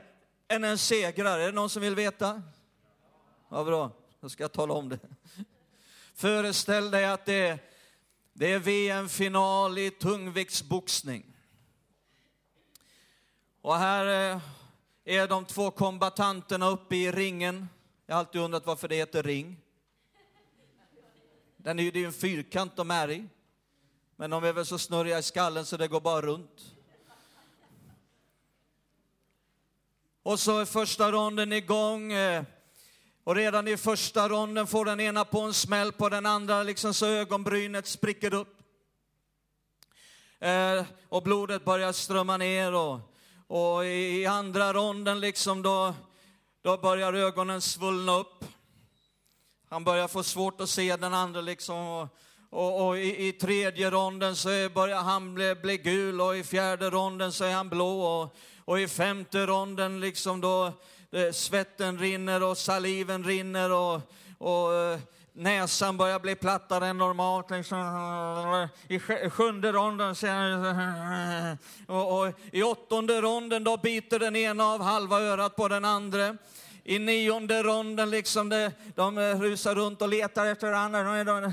än 0.49 0.65
en 0.65 0.79
segrare? 0.79 1.43
Är 1.43 1.47
det 1.47 1.53
någon 1.53 1.71
som 1.71 1.83
vill 1.83 1.95
veta? 1.95 2.43
Ja, 3.51 3.65
bra. 3.65 3.91
Då 4.21 4.29
ska 4.29 4.45
jag 4.45 4.53
tala 4.53 4.75
om 4.75 4.89
det. 4.89 4.99
Föreställ 6.15 6.91
dig 6.91 7.05
att 7.05 7.27
det 7.27 7.35
är, 7.35 7.59
det 8.33 8.53
är 8.53 8.59
VM-final 8.59 9.79
i 9.79 9.91
tungviktsboxning. 9.91 11.37
Och 13.61 13.77
här 13.77 14.35
eh, 14.35 14.41
är 15.05 15.29
de 15.29 15.45
två 15.45 15.71
kombatanterna 15.71 16.69
uppe 16.69 16.97
i 16.97 17.13
ringen. 17.13 17.69
Jag 18.07 18.15
har 18.15 18.21
alltid 18.21 18.41
undrat 18.41 18.67
varför 18.67 18.89
det 18.89 18.97
heter 18.97 19.23
ring. 19.23 19.57
Den 21.57 21.79
är 21.79 21.83
ju, 21.83 21.91
det 21.91 21.99
är 21.99 22.01
ju 22.01 22.07
en 22.07 22.13
fyrkant 22.13 22.77
de 22.77 22.91
är 22.91 23.11
i. 23.11 23.29
Men 24.17 24.31
de 24.31 24.45
är 24.45 24.53
väl 24.53 24.67
så 24.67 24.79
snurriga 24.79 25.19
i 25.19 25.23
skallen 25.23 25.67
så 25.67 25.77
det 25.77 25.89
går 25.89 26.01
bara 26.01 26.21
runt. 26.21 26.75
Och 30.23 30.41
så 30.41 30.59
är 30.59 30.65
första 30.65 31.13
ronden 31.13 31.53
igång. 31.53 32.13
Eh, 32.13 32.45
och 33.29 33.37
redan 33.37 33.69
i 33.69 33.77
första 33.77 34.29
ronden 34.29 34.67
får 34.67 34.85
den 34.85 35.01
ena 35.01 35.25
på 35.25 35.41
en 35.41 35.55
smäll 35.55 35.93
på 35.93 36.09
den 36.09 36.27
andra, 36.27 36.63
liksom 36.63 36.95
så 36.95 37.07
ögonbrynet 37.07 37.87
spricker 37.87 38.35
upp. 38.35 38.59
Eh, 40.41 40.85
och 41.09 41.23
blodet 41.23 41.65
börjar 41.65 41.93
strömma 41.93 42.37
ner 42.37 42.75
och, 42.75 43.01
och 43.47 43.85
i 43.85 44.27
andra 44.27 44.73
ronden 44.73 45.21
liksom 45.21 45.63
då, 45.63 45.95
då 46.63 46.77
börjar 46.77 47.13
ögonen 47.13 47.61
svullna 47.61 48.19
upp. 48.19 48.45
Han 49.69 49.85
börjar 49.85 50.09
få 50.09 50.23
svårt 50.23 50.61
att 50.61 50.71
se 50.71 50.97
den 50.97 51.15
andra 51.15 51.41
liksom. 51.41 51.77
Och, 51.77 52.09
och, 52.51 52.87
och 52.87 52.99
i, 52.99 53.29
i, 53.29 53.33
tredje 53.33 53.91
ronden 53.91 54.37
så 54.37 54.49
är, 54.49 54.69
börjar 54.69 55.03
han 55.03 55.35
bli, 55.35 55.55
bli, 55.55 55.79
gul 55.79 56.21
och 56.21 56.37
i 56.37 56.45
fjärde 56.45 56.91
ronden 56.91 57.33
så 57.33 57.45
är 57.45 57.53
han 57.53 57.69
blå. 57.69 58.01
Och, 58.01 58.37
och 58.65 58.81
i 58.81 58.89
femte 58.89 59.47
ronden 59.47 60.01
liksom 60.01 60.41
då 60.41 60.73
Eh, 61.13 61.33
svetten 61.33 61.99
rinner 61.99 62.43
och 62.43 62.59
saliven 62.59 63.25
rinner 63.25 63.73
och, 63.73 64.01
och 64.39 64.75
eh, 64.75 64.99
näsan 65.33 65.97
börjar 65.97 66.19
bli 66.19 66.35
plattare 66.35 66.87
än 66.87 66.99
normalt. 66.99 67.51
Liksom. 67.51 68.69
I 68.89 68.99
sjunde 69.31 69.73
ronden 69.73 70.15
och, 71.87 72.19
och 72.19 72.33
i 72.53 72.63
åttonde 72.63 73.21
ronden 73.21 73.65
då 73.65 73.77
biter 73.77 74.19
den 74.19 74.37
ena 74.37 74.65
av 74.65 74.83
halva 74.83 75.21
örat 75.21 75.57
på 75.57 75.69
den 75.69 75.85
andra 75.85 76.37
i 76.89 76.99
nionde 76.99 77.63
ronden 77.63 78.11
liksom, 78.11 78.49
det, 78.49 78.73
de 78.95 79.19
eh, 79.19 79.41
rusar 79.41 79.75
runt 79.75 80.03
och 80.03 80.09
letar 80.09 80.47
efter 80.47 80.67
varandra. 80.67 81.03
De, 81.03 81.25
de, 81.25 81.53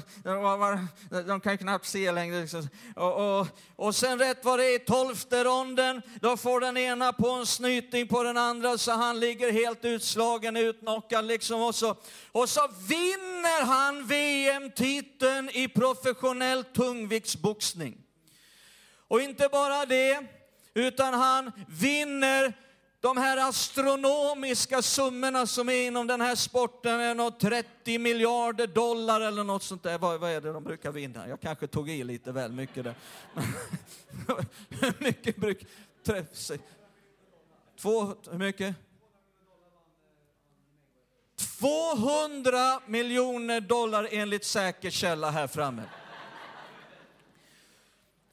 de, 1.10 1.27
de 1.27 1.39
kan 1.39 1.58
knappt 1.58 1.86
se 1.86 2.12
längre. 2.12 2.42
Liksom. 2.42 2.68
Och, 2.96 3.39
och, 3.39 3.48
och 3.75 3.96
sen 3.96 4.20
rätt 4.20 4.46
vad 4.46 4.60
det 4.60 4.65
är 4.65 4.75
i 4.75 4.80
tolfte 4.80 5.44
ronden, 5.44 6.01
då 6.22 6.38
får 6.38 6.60
den 6.60 6.77
ena 6.77 7.13
på 7.13 7.30
en 7.30 7.46
snyting 7.46 8.08
på 8.08 8.24
den 8.24 8.38
andra 8.38 8.77
så 8.77 8.92
han 8.92 9.20
ligger 9.20 9.51
helt 9.51 9.86
utslagen, 9.86 10.58
utknockad 10.58 11.25
liksom. 11.25 11.62
Och 11.62 11.75
så, 11.75 11.96
och 12.32 12.50
så 12.50 12.70
vinner 12.88 13.65
han 13.65 14.08
VM-titeln 14.08 15.50
i 15.50 15.68
professionell 15.68 16.63
tungviktsboxning. 16.63 17.98
Och 19.08 19.22
inte 19.22 19.50
bara 19.51 19.86
det, 19.86 20.20
utan 20.74 21.13
han 21.13 21.51
vinner 21.68 22.54
de 23.05 23.17
här 23.17 23.38
astronomiska 23.38 24.81
summorna 24.81 25.47
som 25.47 25.69
är 25.69 25.88
inom 25.88 26.07
den 26.07 26.21
här 26.21 26.35
sporten 26.35 27.00
är 27.00 27.15
något 27.15 27.39
30 27.39 28.00
miljarder 28.00 28.67
dollar 28.67 29.21
eller 29.21 29.43
något 29.43 29.63
sånt 29.63 29.83
där. 29.83 29.97
Vad, 29.97 30.19
vad 30.19 30.31
är 30.31 30.41
det 30.41 30.53
de 30.53 30.63
brukar 30.63 30.91
vinna? 30.91 31.27
Jag 31.27 31.41
kanske 31.41 31.67
tog 31.67 31.89
i 31.89 32.03
lite 32.03 32.31
väl 32.31 32.51
mycket 32.51 32.83
där. 32.83 32.95
Hur 34.69 35.03
mycket 35.03 35.35
brukar... 35.35 35.67
Två, 37.81 38.15
hur 38.31 38.38
mycket? 38.38 38.75
200 41.59 42.79
miljoner 42.88 43.62
dollar 43.62 44.07
enligt 44.12 44.45
säker 44.45 44.89
källa 44.89 45.29
här 45.31 45.47
framme. 45.47 45.83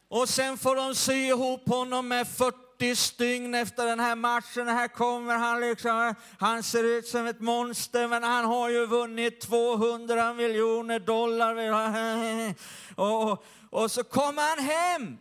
Och 0.09 0.29
sen 0.29 0.59
får 0.59 0.77
de 0.77 0.95
sy 0.95 1.15
ihop 1.15 1.69
honom 1.69 2.09
med 2.09 2.29
40 2.29 2.62
stygn 2.97 3.55
efter 3.55 3.87
den 3.87 4.01
här 4.01 4.17
matchen. 4.17 4.69
Här 4.69 4.89
kommer 4.89 5.37
han 5.37 5.61
liksom, 5.61 6.15
han 6.39 6.63
ser 6.63 6.85
ut 6.85 7.07
som 7.07 7.27
ett 7.27 7.41
monster 7.41 8.09
men 8.09 8.23
han 8.23 8.45
har 8.45 8.69
ju 8.69 8.87
vunnit 8.87 9.41
200 9.41 10.35
miljoner 10.35 10.99
dollar. 10.99 11.53
Och, 12.97 13.45
och 13.71 13.91
så 13.91 14.05
kommer 14.05 14.43
han 14.43 14.65
hem. 14.65 15.19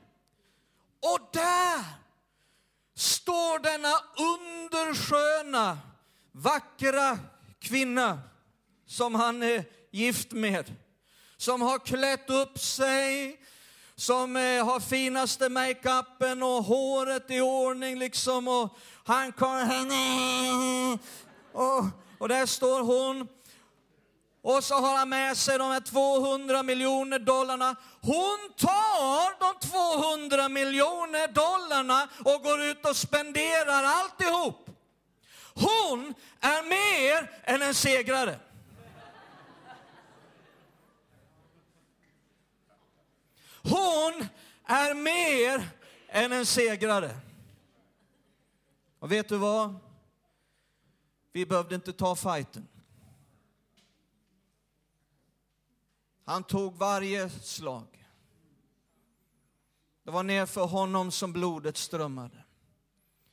Och 0.99 1.29
där 1.33 1.83
står 2.95 3.59
denna 3.59 3.93
undersköna, 4.33 5.77
vackra 6.31 7.19
kvinna 7.59 8.19
som 8.87 9.15
han 9.15 9.43
är 9.43 9.65
gift 9.91 10.31
med. 10.31 10.75
Som 11.37 11.61
har 11.61 11.79
klätt 11.79 12.29
upp 12.29 12.59
sig, 12.59 13.39
som 14.01 14.35
eh, 14.35 14.65
har 14.65 14.79
finaste 14.79 15.49
makeupen 15.49 16.43
och 16.43 16.63
håret 16.63 17.31
i 17.31 17.41
ordning 17.41 17.99
liksom. 17.99 18.47
Och 18.47 18.77
han 19.03 19.31
kommer 19.31 19.65
henne. 19.65 20.97
Och, 21.51 21.85
och 22.17 22.29
där 22.29 22.45
står 22.45 22.81
hon. 22.83 23.27
Och 24.41 24.63
så 24.63 24.75
har 24.75 24.97
han 24.97 25.09
med 25.09 25.37
sig 25.37 25.57
de 25.57 25.71
här 25.71 25.79
200 25.79 26.63
miljoner 26.63 27.19
dollarna. 27.19 27.75
Hon 28.01 28.39
tar 28.57 29.39
de 29.39 29.67
200 29.67 30.49
miljoner 30.49 31.27
dollarna 31.27 32.07
och 32.25 32.43
går 32.43 32.61
ut 32.61 32.85
och 32.85 32.95
spenderar 32.95 33.83
alltihop. 33.83 34.69
Hon 35.53 36.13
är 36.39 36.63
mer 36.69 37.31
än 37.43 37.61
en 37.61 37.73
segrare. 37.73 38.39
Hon 43.61 44.27
är 44.65 44.93
mer 44.93 45.69
än 46.07 46.31
en 46.31 46.45
segrare. 46.45 47.17
Och 48.99 49.11
vet 49.11 49.29
du 49.29 49.37
vad? 49.37 49.75
Vi 51.31 51.45
behövde 51.45 51.75
inte 51.75 51.93
ta 51.93 52.15
fighten. 52.15 52.67
Han 56.25 56.43
tog 56.43 56.75
varje 56.75 57.29
slag. 57.29 58.07
Det 60.03 60.11
var 60.11 60.23
nerför 60.23 60.65
honom 60.65 61.11
som 61.11 61.33
blodet 61.33 61.77
strömmade. 61.77 62.43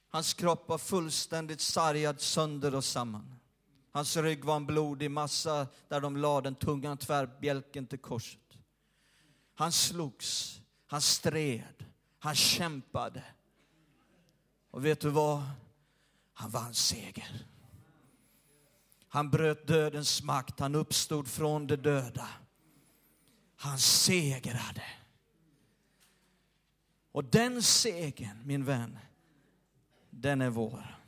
Hans 0.08 0.34
kropp 0.34 0.68
var 0.68 0.78
fullständigt 0.78 1.60
sargad 1.60 2.20
sönder 2.20 2.74
och 2.74 2.84
samman. 2.84 3.34
Hans 3.90 4.16
rygg 4.16 4.44
var 4.44 4.56
en 4.56 4.66
blodig 4.66 5.10
massa 5.10 5.66
där 5.88 6.00
de 6.00 6.16
lade 6.16 6.46
den 6.46 6.54
tunga 6.54 6.96
tvärbjälken 6.96 7.86
till 7.86 7.98
korset. 7.98 8.47
Han 9.58 9.72
slogs, 9.72 10.60
han 10.86 11.00
stred, 11.00 11.84
han 12.18 12.34
kämpade. 12.34 13.24
Och 14.70 14.84
vet 14.84 15.00
du 15.00 15.08
vad? 15.08 15.42
Han 16.32 16.50
vann 16.50 16.74
seger. 16.74 17.46
Han 19.08 19.30
bröt 19.30 19.66
dödens 19.66 20.22
makt, 20.22 20.60
han 20.60 20.74
uppstod 20.74 21.28
från 21.28 21.66
de 21.66 21.76
döda. 21.76 22.28
Han 23.56 23.78
segrade. 23.78 24.84
Och 27.12 27.24
den 27.24 27.62
segern, 27.62 28.42
min 28.44 28.64
vän, 28.64 28.98
den 30.10 30.40
är 30.40 30.50
vår. 30.50 31.00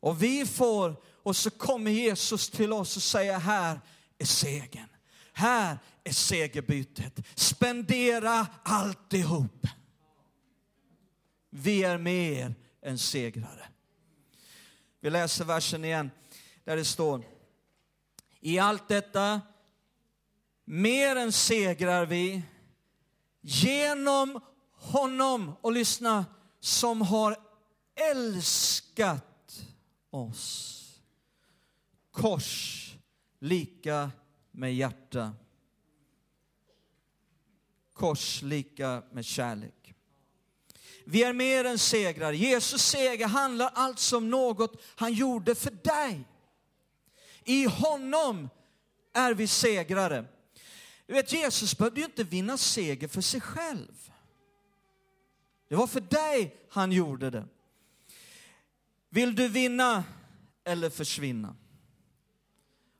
Och 0.00 0.22
vi 0.22 0.46
får, 0.46 0.96
och 1.22 1.36
så 1.36 1.50
kommer 1.50 1.90
Jesus 1.90 2.50
till 2.50 2.72
oss 2.72 2.96
och 2.96 3.02
säger, 3.02 3.38
här 3.38 3.80
är 4.18 4.24
segern. 4.24 4.88
Här 5.32 5.78
är 6.04 6.12
segerbytet. 6.12 7.20
Spendera 7.34 8.46
alltihop. 8.62 9.66
Vi 11.50 11.84
är 11.84 11.98
mer 11.98 12.54
än 12.82 12.98
segrare. 12.98 13.68
Vi 15.00 15.10
läser 15.10 15.44
versen 15.44 15.84
igen 15.84 16.10
där 16.64 16.76
det 16.76 16.84
står, 16.84 17.24
i 18.40 18.58
allt 18.58 18.88
detta 18.88 19.40
mer 20.64 21.16
än 21.16 21.32
segrar 21.32 22.06
vi 22.06 22.42
genom 23.40 24.40
honom, 24.72 25.56
och 25.60 25.72
lyssna, 25.72 26.26
som 26.60 27.02
har 27.02 27.36
älskat 28.12 29.64
oss. 30.10 30.80
Kors 32.10 32.94
lika 33.38 34.10
med 34.50 34.74
hjärta. 34.74 35.32
Kors 37.94 38.42
lika 38.42 39.02
med 39.12 39.24
kärlek. 39.24 39.94
Vi 41.04 41.22
är 41.22 41.32
mer 41.32 41.64
än 41.64 41.78
segrar. 41.78 42.32
Jesus 42.32 42.82
seger 42.82 43.26
handlar 43.26 43.70
alltså 43.74 44.16
om 44.16 44.30
något 44.30 44.82
han 44.96 45.12
gjorde 45.12 45.54
för 45.54 45.70
dig. 45.70 46.24
I 47.44 47.64
honom 47.64 48.48
är 49.12 49.34
vi 49.34 49.46
segrare. 49.46 50.24
Du 51.06 51.14
vet, 51.14 51.32
Jesus 51.32 51.78
behövde 51.78 52.00
ju 52.00 52.06
inte 52.06 52.24
vinna 52.24 52.58
seger 52.58 53.08
för 53.08 53.20
sig 53.20 53.40
själv. 53.40 54.10
Det 55.68 55.76
var 55.76 55.86
för 55.86 56.00
dig 56.00 56.56
han 56.70 56.92
gjorde 56.92 57.30
det. 57.30 57.44
Vill 59.08 59.34
du 59.34 59.48
vinna 59.48 60.04
eller 60.64 60.90
försvinna? 60.90 61.56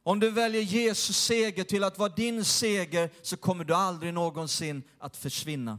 Om 0.07 0.21
du 0.21 0.31
väljer 0.31 0.63
Jesus 0.63 1.17
seger 1.17 1.65
till 1.65 1.85
att 1.85 1.99
vara 1.99 2.09
din 2.09 2.45
seger 2.45 3.11
så 3.23 3.37
kommer 3.37 3.65
du 3.65 3.75
aldrig 3.75 4.15
någonsin 4.15 4.83
att 4.99 5.17
försvinna. 5.17 5.79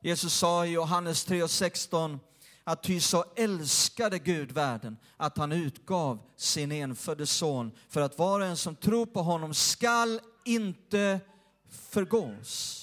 Jesus 0.00 0.34
sa 0.34 0.66
i 0.66 0.70
Johannes 0.70 1.28
3.16 1.28 2.18
att 2.64 2.82
ty 2.82 3.00
så 3.00 3.24
älskade 3.36 4.18
Gud 4.18 4.52
världen 4.52 4.96
att 5.16 5.38
han 5.38 5.52
utgav 5.52 6.18
sin 6.36 6.72
enfödde 6.72 7.26
son 7.26 7.72
för 7.88 8.00
att 8.00 8.18
var 8.18 8.40
och 8.40 8.46
en 8.46 8.56
som 8.56 8.76
tror 8.76 9.06
på 9.06 9.22
honom 9.22 9.54
skall 9.54 10.20
inte 10.44 11.20
förgås 11.68 12.80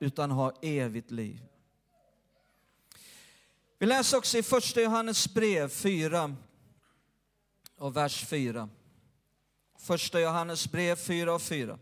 utan 0.00 0.30
ha 0.30 0.52
evigt 0.62 1.10
liv. 1.10 1.40
Vi 3.78 3.86
läser 3.86 4.16
också 4.16 4.38
i 4.38 4.42
första 4.42 4.80
Johannes 4.80 5.34
brev 5.34 5.68
4 5.68 6.36
och 7.78 7.96
vers 7.96 8.24
4. 8.24 8.68
Första 9.86 10.20
Johannes 10.20 10.70
brev 10.70 10.96
4 10.96 11.34
och 11.34 11.42
4. 11.42 11.78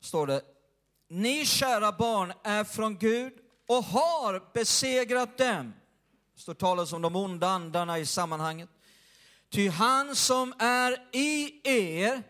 Står 0.00 0.26
det, 0.26 0.42
ni 1.08 1.46
kära 1.46 1.92
barn 1.92 2.32
är 2.42 2.64
från 2.64 2.98
Gud 2.98 3.32
och 3.68 3.84
har 3.84 4.52
besegrat 4.54 5.38
dem. 5.38 5.74
Det 6.34 6.40
står 6.40 6.54
talas 6.54 6.92
om 6.92 7.02
de 7.02 7.16
onda 7.16 7.48
andarna 7.48 7.98
i 7.98 8.06
sammanhanget. 8.06 8.68
Ty 9.48 9.68
han 9.68 10.16
som 10.16 10.54
är 10.58 11.08
i 11.12 11.60
er 11.64 12.22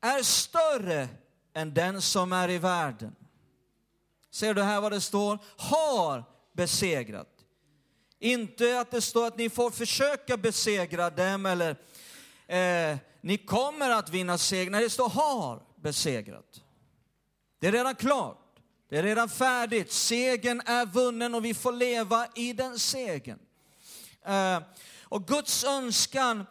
är 0.00 0.22
större 0.22 1.08
än 1.54 1.74
den 1.74 2.02
som 2.02 2.32
är 2.32 2.50
i 2.50 2.58
världen. 2.58 3.14
Ser 4.30 4.54
du 4.54 4.62
här 4.62 4.80
vad 4.80 4.92
det 4.92 5.00
står? 5.00 5.38
Har 5.56 6.24
besegrat. 6.52 7.31
Inte 8.22 8.80
att 8.80 8.90
det 8.90 9.00
står 9.00 9.26
att 9.26 9.38
ni 9.38 9.50
får 9.50 9.70
försöka 9.70 10.36
besegra 10.36 11.10
dem 11.10 11.46
eller 11.46 11.70
eh, 12.46 12.98
ni 13.20 13.38
kommer 13.38 13.90
att 13.90 14.10
vinna 14.10 14.38
seger. 14.38 14.70
Nej, 14.70 14.82
det 14.82 14.90
står 14.90 15.08
har 15.08 15.62
besegrat. 15.76 16.60
Det 17.58 17.66
är 17.66 17.72
redan 17.72 17.94
klart. 17.94 18.58
Det 18.88 18.98
är 18.98 19.02
redan 19.02 19.28
färdigt. 19.28 19.92
Segern 19.92 20.62
är 20.66 20.86
vunnen 20.86 21.34
och 21.34 21.44
vi 21.44 21.54
får 21.54 21.72
leva 21.72 22.26
i 22.34 22.52
den 22.52 22.78
segern. 22.78 23.38
Eh, 24.24 24.60
och 25.02 25.26
Guds 25.26 25.64
önskan 25.64 26.46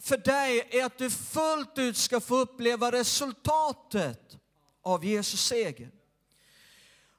för 0.00 0.16
dig 0.16 0.68
är 0.70 0.84
att 0.84 0.98
du 0.98 1.10
fullt 1.10 1.78
ut 1.78 1.96
ska 1.96 2.20
få 2.20 2.36
uppleva 2.36 2.92
resultatet 2.92 4.36
av 4.82 5.04
Jesus 5.04 5.46
seger. 5.46 5.90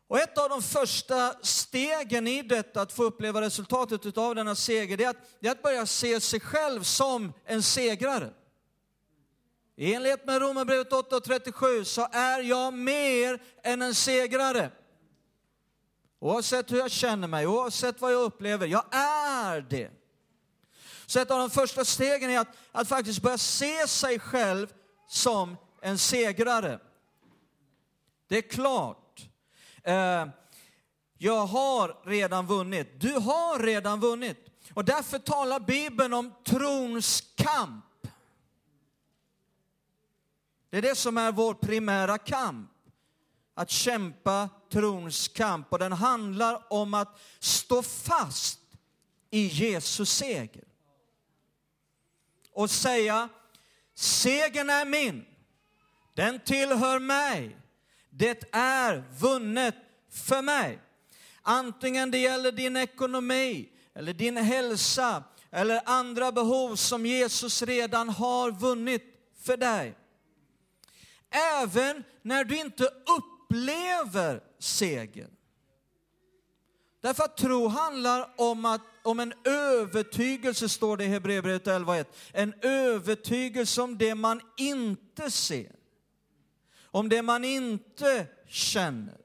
Och 0.07 0.19
ett 0.19 0.37
av 0.37 0.49
de 0.49 0.61
första 0.61 1.33
stegen 1.41 2.27
i 2.27 2.41
detta, 2.41 2.81
att 2.81 2.93
få 2.93 3.03
uppleva 3.03 3.41
resultatet 3.41 4.17
av 4.17 4.35
denna 4.35 4.55
seger, 4.55 4.97
det 4.97 5.03
är, 5.03 5.09
att, 5.09 5.39
det 5.39 5.47
är 5.47 5.51
att 5.51 5.61
börja 5.61 5.85
se 5.85 6.21
sig 6.21 6.39
själv 6.39 6.83
som 6.83 7.33
en 7.45 7.63
segrare. 7.63 8.33
I 9.75 9.93
enlighet 9.93 10.25
med 10.25 10.41
Romarbrevet 10.41 10.91
8.37 10.91 11.83
så 11.83 12.07
är 12.11 12.39
jag 12.39 12.73
mer 12.73 13.41
än 13.63 13.81
en 13.81 13.95
segrare. 13.95 14.71
Oavsett 16.19 16.71
hur 16.71 16.77
jag 16.77 16.91
känner 16.91 17.27
mig, 17.27 17.47
oavsett 17.47 18.01
vad 18.01 18.13
jag 18.13 18.21
upplever, 18.21 18.67
jag 18.67 18.85
är 18.91 19.61
det. 19.61 19.91
Så 21.05 21.19
ett 21.19 21.31
av 21.31 21.39
de 21.39 21.49
första 21.49 21.85
stegen 21.85 22.29
är 22.29 22.39
att, 22.39 22.57
att 22.71 22.87
faktiskt 22.87 23.21
börja 23.21 23.37
se 23.37 23.87
sig 23.87 24.19
själv 24.19 24.73
som 25.07 25.57
en 25.81 25.97
segrare. 25.97 26.79
Det 28.27 28.37
är 28.37 28.41
klart. 28.41 29.06
Eh, 29.87 30.27
jag 31.17 31.45
har 31.45 32.09
redan 32.09 32.47
vunnit. 32.47 32.99
Du 32.99 33.13
har 33.13 33.59
redan 33.59 33.99
vunnit. 33.99 34.37
Och 34.73 34.85
därför 34.85 35.19
talar 35.19 35.59
Bibeln 35.59 36.13
om 36.13 36.33
trons 36.45 37.23
kamp. 37.35 37.85
Det 40.69 40.77
är 40.77 40.81
det 40.81 40.95
som 40.95 41.17
är 41.17 41.31
vår 41.31 41.53
primära 41.53 42.17
kamp. 42.17 42.71
Att 43.53 43.69
kämpa 43.69 44.49
trons 44.71 45.27
kamp. 45.27 45.67
Och 45.73 45.79
den 45.79 45.91
handlar 45.91 46.73
om 46.73 46.93
att 46.93 47.19
stå 47.39 47.83
fast 47.83 48.59
i 49.29 49.45
Jesus 49.45 50.09
seger. 50.09 50.63
Och 52.51 52.69
säga, 52.69 53.29
segern 53.93 54.69
är 54.69 54.85
min. 54.85 55.25
Den 56.13 56.39
tillhör 56.39 56.99
mig. 56.99 57.57
Det 58.17 58.43
är 58.51 59.03
vunnet 59.19 59.75
för 60.11 60.41
mig. 60.41 60.79
Antingen 61.41 62.11
det 62.11 62.17
gäller 62.17 62.51
din 62.51 62.77
ekonomi, 62.77 63.69
eller 63.95 64.13
din 64.13 64.37
hälsa, 64.37 65.23
eller 65.51 65.81
andra 65.85 66.31
behov 66.31 66.75
som 66.75 67.05
Jesus 67.05 67.61
redan 67.61 68.09
har 68.09 68.51
vunnit 68.51 69.03
för 69.41 69.57
dig. 69.57 69.97
Även 71.29 72.03
när 72.21 72.43
du 72.43 72.59
inte 72.59 72.83
upplever 73.17 74.41
seger. 74.59 75.27
Därför 77.01 77.23
att 77.23 77.37
tro 77.37 77.67
handlar 77.67 78.33
om, 78.35 78.65
att, 78.65 78.81
om 79.03 79.19
en 79.19 79.33
övertygelse, 79.43 80.69
står 80.69 80.97
det 80.97 81.03
i 81.03 81.07
Hebreerbrevet 81.07 81.65
11.1. 81.65 82.05
En 82.31 82.53
övertygelse 82.61 83.81
om 83.81 83.97
det 83.97 84.15
man 84.15 84.41
inte 84.57 85.31
ser. 85.31 85.76
Om 86.97 87.09
det 87.09 87.21
man 87.21 87.43
inte 87.43 88.27
känner. 88.47 89.17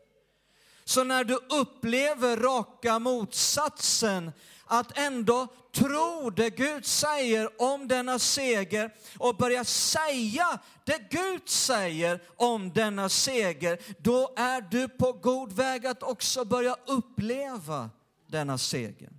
Så 0.84 1.04
när 1.04 1.24
du 1.24 1.34
upplever 1.34 2.36
raka 2.36 2.98
motsatsen, 2.98 4.32
att 4.64 4.98
ändå 4.98 5.46
tro 5.72 6.30
det 6.30 6.50
Gud 6.50 6.86
säger 6.86 7.62
om 7.62 7.88
denna 7.88 8.18
seger 8.18 8.94
och 9.18 9.36
börja 9.36 9.64
säga 9.64 10.58
det 10.84 11.10
Gud 11.10 11.48
säger 11.48 12.22
om 12.36 12.72
denna 12.72 13.08
seger, 13.08 13.78
då 13.98 14.32
är 14.36 14.60
du 14.60 14.88
på 14.88 15.12
god 15.12 15.52
väg 15.52 15.86
att 15.86 16.02
också 16.02 16.44
börja 16.44 16.76
uppleva 16.86 17.90
denna 18.26 18.58
seger. 18.58 19.10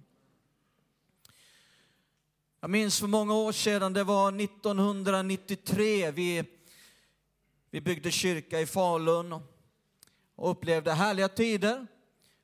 Jag 2.60 2.70
minns 2.70 3.00
för 3.00 3.08
många 3.08 3.34
år 3.34 3.52
sedan, 3.52 3.94
det 3.94 4.04
var 4.04 4.42
1993, 4.42 6.12
vi, 6.12 6.44
vi 7.74 7.82
byggde 7.82 8.12
kyrka 8.12 8.60
i 8.60 8.66
Falun 8.66 9.34
och 10.36 10.52
upplevde 10.52 10.94
härliga 10.94 11.30
tider. 11.30 11.88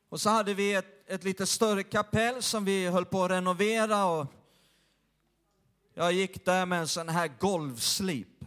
Och 0.10 0.22
så 0.22 0.30
hade 0.30 0.54
vi 0.54 0.74
ett, 0.74 1.10
ett 1.10 1.24
lite 1.24 1.46
större 1.46 1.84
kapell 1.84 2.44
som 2.44 2.66
vi 2.66 2.88
höll 2.88 3.06
på 3.06 3.24
att 3.24 3.32
renovera 3.32 4.06
och 4.06 4.28
jag 5.94 6.14
gick 6.14 6.46
där 6.46 6.66
med 6.66 6.80
en 6.80 6.88
sån 6.88 7.10
här 7.10 7.32
golvslip 7.40 8.46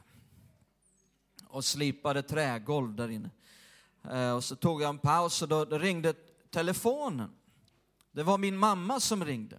och 1.48 1.64
slipade 1.64 2.22
trägolv 2.22 2.94
där 2.94 3.08
inne. 3.08 3.30
Eh, 4.10 4.36
och 4.36 4.44
så 4.44 4.56
tog 4.56 4.82
jag 4.82 4.88
en 4.88 4.98
paus 4.98 5.42
och 5.42 5.48
då, 5.48 5.64
då 5.64 5.78
ringde 5.78 6.14
telefonen. 6.50 7.30
Det 8.12 8.22
var 8.22 8.38
min 8.38 8.56
mamma 8.56 9.00
som 9.00 9.24
ringde. 9.24 9.58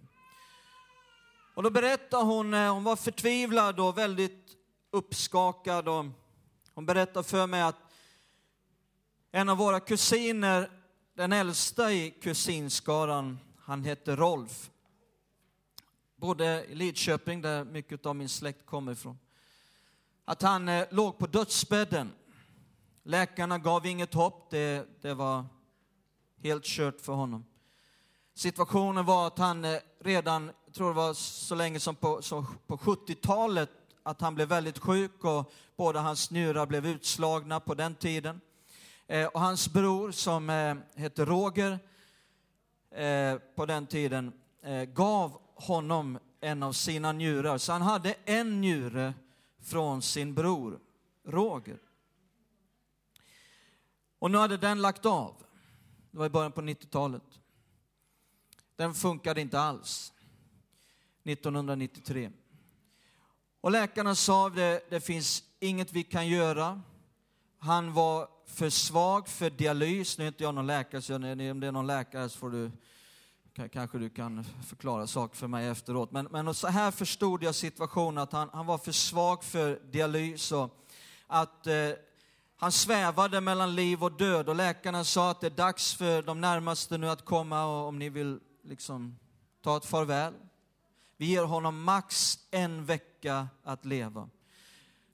Och 1.54 1.62
då 1.62 1.70
berättade 1.70 2.24
hon, 2.24 2.54
eh, 2.54 2.74
hon 2.74 2.84
var 2.84 2.96
förtvivlad 2.96 3.80
och 3.80 3.98
väldigt 3.98 4.56
uppskakad 4.90 5.88
och 5.88 6.04
hon 6.74 6.86
berättade 6.86 7.28
för 7.28 7.46
mig 7.46 7.62
att 7.62 7.76
en 9.30 9.48
av 9.48 9.56
våra 9.56 9.80
kusiner, 9.80 10.70
den 11.14 11.32
äldsta 11.32 11.92
i 11.92 12.10
kusinskaran, 12.10 13.38
han 13.58 13.84
hette 13.84 14.16
Rolf. 14.16 14.70
Bodde 16.16 16.64
i 16.64 16.74
Lidköping, 16.74 17.42
där 17.42 17.64
mycket 17.64 18.06
av 18.06 18.16
min 18.16 18.28
släkt 18.28 18.66
kommer 18.66 18.92
ifrån. 18.92 19.18
Att 20.24 20.42
han 20.42 20.68
eh, 20.68 20.86
låg 20.90 21.18
på 21.18 21.26
dödsbädden. 21.26 22.12
Läkarna 23.02 23.58
gav 23.58 23.86
inget 23.86 24.14
hopp, 24.14 24.50
det, 24.50 24.86
det 25.02 25.14
var 25.14 25.44
helt 26.42 26.64
kört 26.64 27.00
för 27.00 27.12
honom. 27.12 27.44
Situationen 28.34 29.04
var 29.04 29.26
att 29.26 29.38
han 29.38 29.64
eh, 29.64 29.78
redan, 30.00 30.50
jag 30.64 30.74
tror 30.74 30.88
det 30.88 30.94
var 30.94 31.14
så 31.14 31.54
länge 31.54 31.80
som 31.80 31.96
på, 31.96 32.22
på 32.66 32.76
70-talet, 32.76 33.70
att 34.06 34.20
han 34.20 34.34
blev 34.34 34.48
väldigt 34.48 34.78
sjuk 34.78 35.24
och 35.24 35.52
båda 35.76 36.00
hans 36.00 36.30
njurar 36.30 36.66
blev 36.66 36.86
utslagna 36.86 37.60
på 37.60 37.74
den 37.74 37.94
tiden. 37.94 38.40
Eh, 39.06 39.26
och 39.26 39.40
hans 39.40 39.72
bror 39.72 40.10
som 40.10 40.50
eh, 40.50 40.74
hette 40.94 41.24
Roger 41.24 41.78
eh, 42.90 43.38
på 43.54 43.66
den 43.66 43.86
tiden 43.86 44.32
eh, 44.62 44.84
gav 44.84 45.40
honom 45.54 46.18
en 46.40 46.62
av 46.62 46.72
sina 46.72 47.12
njurar. 47.12 47.58
Så 47.58 47.72
han 47.72 47.82
hade 47.82 48.14
en 48.24 48.60
njure 48.60 49.14
från 49.62 50.02
sin 50.02 50.34
bror 50.34 50.78
Roger. 51.24 51.78
Och 54.18 54.30
nu 54.30 54.38
hade 54.38 54.56
den 54.56 54.82
lagt 54.82 55.06
av. 55.06 55.34
Det 56.10 56.18
var 56.18 56.26
i 56.26 56.30
början 56.30 56.52
på 56.52 56.60
90-talet. 56.60 57.40
Den 58.76 58.94
funkade 58.94 59.40
inte 59.40 59.60
alls. 59.60 60.12
1993. 61.24 62.30
Och 63.64 63.70
läkarna 63.70 64.14
sa 64.14 64.50
det, 64.50 64.80
det 64.90 65.00
finns 65.00 65.42
inget 65.60 65.92
vi 65.92 66.02
kan 66.02 66.28
göra. 66.28 66.80
Han 67.58 67.92
var 67.92 68.28
för 68.46 68.70
svag 68.70 69.28
för 69.28 69.50
dialys. 69.50 70.18
Nu 70.18 70.24
är 70.24 70.28
inte 70.28 70.42
jag 70.42 70.54
någon 70.54 70.66
läkare, 70.66 71.02
så 71.02 71.14
om 71.14 71.22
det 71.22 71.66
är 71.66 71.72
någon 71.72 71.86
läkare 71.86 72.28
så 72.28 72.38
får 72.38 72.50
du, 72.50 72.70
kanske 73.68 73.98
du 73.98 74.10
kan 74.10 74.44
förklara 74.66 75.06
saker 75.06 75.36
för 75.36 75.46
mig 75.46 75.68
efteråt. 75.68 76.12
Men, 76.12 76.28
men 76.30 76.54
så 76.54 76.66
här 76.66 76.90
förstod 76.90 77.42
jag 77.42 77.54
situationen, 77.54 78.18
att 78.18 78.32
han, 78.32 78.50
han 78.52 78.66
var 78.66 78.78
för 78.78 78.92
svag 78.92 79.44
för 79.44 79.80
dialys 79.92 80.52
och 80.52 80.86
att 81.26 81.66
eh, 81.66 81.74
han 82.56 82.72
svävade 82.72 83.40
mellan 83.40 83.74
liv 83.74 84.04
och 84.04 84.12
död 84.12 84.48
och 84.48 84.54
läkarna 84.54 85.04
sa 85.04 85.30
att 85.30 85.40
det 85.40 85.46
är 85.46 85.50
dags 85.50 85.94
för 85.94 86.22
de 86.22 86.40
närmaste 86.40 86.98
nu 86.98 87.10
att 87.10 87.24
komma 87.24 87.64
och 87.64 87.88
om 87.88 87.98
ni 87.98 88.08
vill 88.08 88.40
liksom 88.64 89.18
ta 89.62 89.76
ett 89.76 89.86
farväl. 89.86 90.34
Vi 91.16 91.26
ger 91.26 91.44
honom 91.44 91.82
max 91.82 92.38
en 92.50 92.84
vecka 92.84 93.13
att 93.62 93.84
leva. 93.84 94.28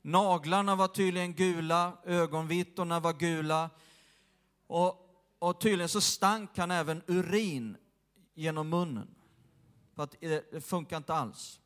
Naglarna 0.03 0.77
var 0.77 0.89
tydligen 0.89 1.35
gula, 1.35 1.93
ögonvittorna 2.05 3.01
var 3.01 3.13
gula. 3.13 3.71
Och, 4.67 5.11
och 5.39 5.61
tydligen 5.61 5.89
så 5.89 6.01
stank 6.01 6.59
han 6.59 6.71
även 6.71 7.03
urin 7.07 7.77
genom 8.35 8.69
munnen. 8.69 9.15
För 9.95 10.03
att 10.03 10.15
det, 10.21 10.53
det 10.53 10.61
funkar 10.61 10.97
inte 10.97 11.15
alls. 11.15 11.61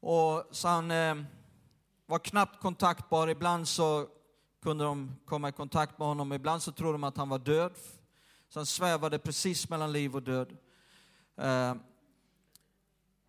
Och 0.00 0.44
så 0.50 0.68
han 0.68 0.90
eh, 0.90 1.14
var 2.06 2.18
knappt 2.18 2.60
kontaktbar. 2.60 3.28
Ibland 3.28 3.68
så 3.68 4.08
kunde 4.62 4.84
de 4.84 5.16
komma 5.24 5.48
i 5.48 5.52
kontakt 5.52 5.98
med 5.98 6.08
honom. 6.08 6.32
Ibland 6.32 6.62
så 6.62 6.72
trodde 6.72 6.92
de 6.92 7.04
att 7.04 7.16
han 7.16 7.28
var 7.28 7.38
död. 7.38 7.72
Så 8.48 8.58
han 8.58 8.66
svävade 8.66 9.18
precis 9.18 9.68
mellan 9.68 9.92
liv 9.92 10.16
och 10.16 10.22
död. 10.22 10.56
Eh, 11.36 11.74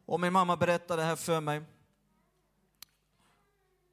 och 0.06 0.20
min 0.20 0.34
mamma 0.34 0.58
berättade 0.58 1.02
det 1.02 1.06
här 1.06 1.16
för 1.16 1.42
mig. 1.42 1.62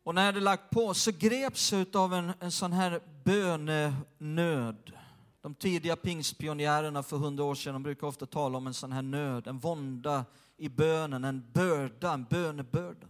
Och 0.04 0.14
när 0.14 0.22
jag 0.22 0.26
hade 0.26 0.40
lagt 0.40 0.70
på 0.70 0.94
så 0.94 1.10
greps 1.10 1.72
jag 1.72 1.96
av 1.96 2.14
en, 2.14 2.32
en 2.40 2.50
sån 2.50 2.72
här 2.72 3.00
bönenöd. 3.24 4.92
De 5.40 5.54
tidiga 5.54 5.96
pingstpionjärerna 5.96 7.02
för 7.02 7.16
hundra 7.16 7.44
år 7.44 7.54
sedan 7.54 7.72
de 7.72 7.82
brukar 7.82 8.06
ofta 8.06 8.26
tala 8.26 8.58
om 8.58 8.66
en 8.66 8.74
sån 8.74 8.92
här 8.92 9.02
nöd, 9.02 9.46
en 9.46 9.58
vånda 9.58 10.24
i 10.56 10.68
bönen, 10.68 11.24
en 11.24 11.50
börda, 11.52 12.12
en 12.12 12.24
bönebörda. 12.24 13.06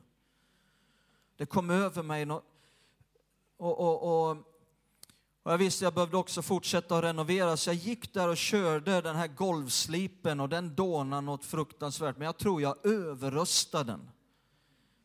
Det 1.37 1.47
kom 1.47 1.71
över 1.71 2.03
mig 2.03 2.31
och, 2.31 2.45
och, 3.57 3.81
och, 3.81 4.31
och, 4.31 4.37
jag 5.45 5.59
visste 5.59 5.85
att 5.85 5.87
jag 5.87 5.95
behövde 5.95 6.17
också 6.17 6.43
fortsätta 6.43 6.99
att 6.99 7.05
renovera 7.05 7.57
så 7.57 7.71
jag 7.71 7.77
gick 7.77 8.15
där 8.15 8.29
och 8.29 8.37
körde 8.37 9.01
den 9.01 9.17
här 9.17 9.27
golvslipen 9.27 10.41
och 10.41 10.49
den 10.49 10.75
dånade 10.75 11.23
något 11.23 11.45
fruktansvärt 11.45 12.17
men 12.17 12.27
jag 12.27 12.39
tror 12.39 12.63
jag 12.63 12.87
överröstade 12.87 13.93
den. 13.93 14.11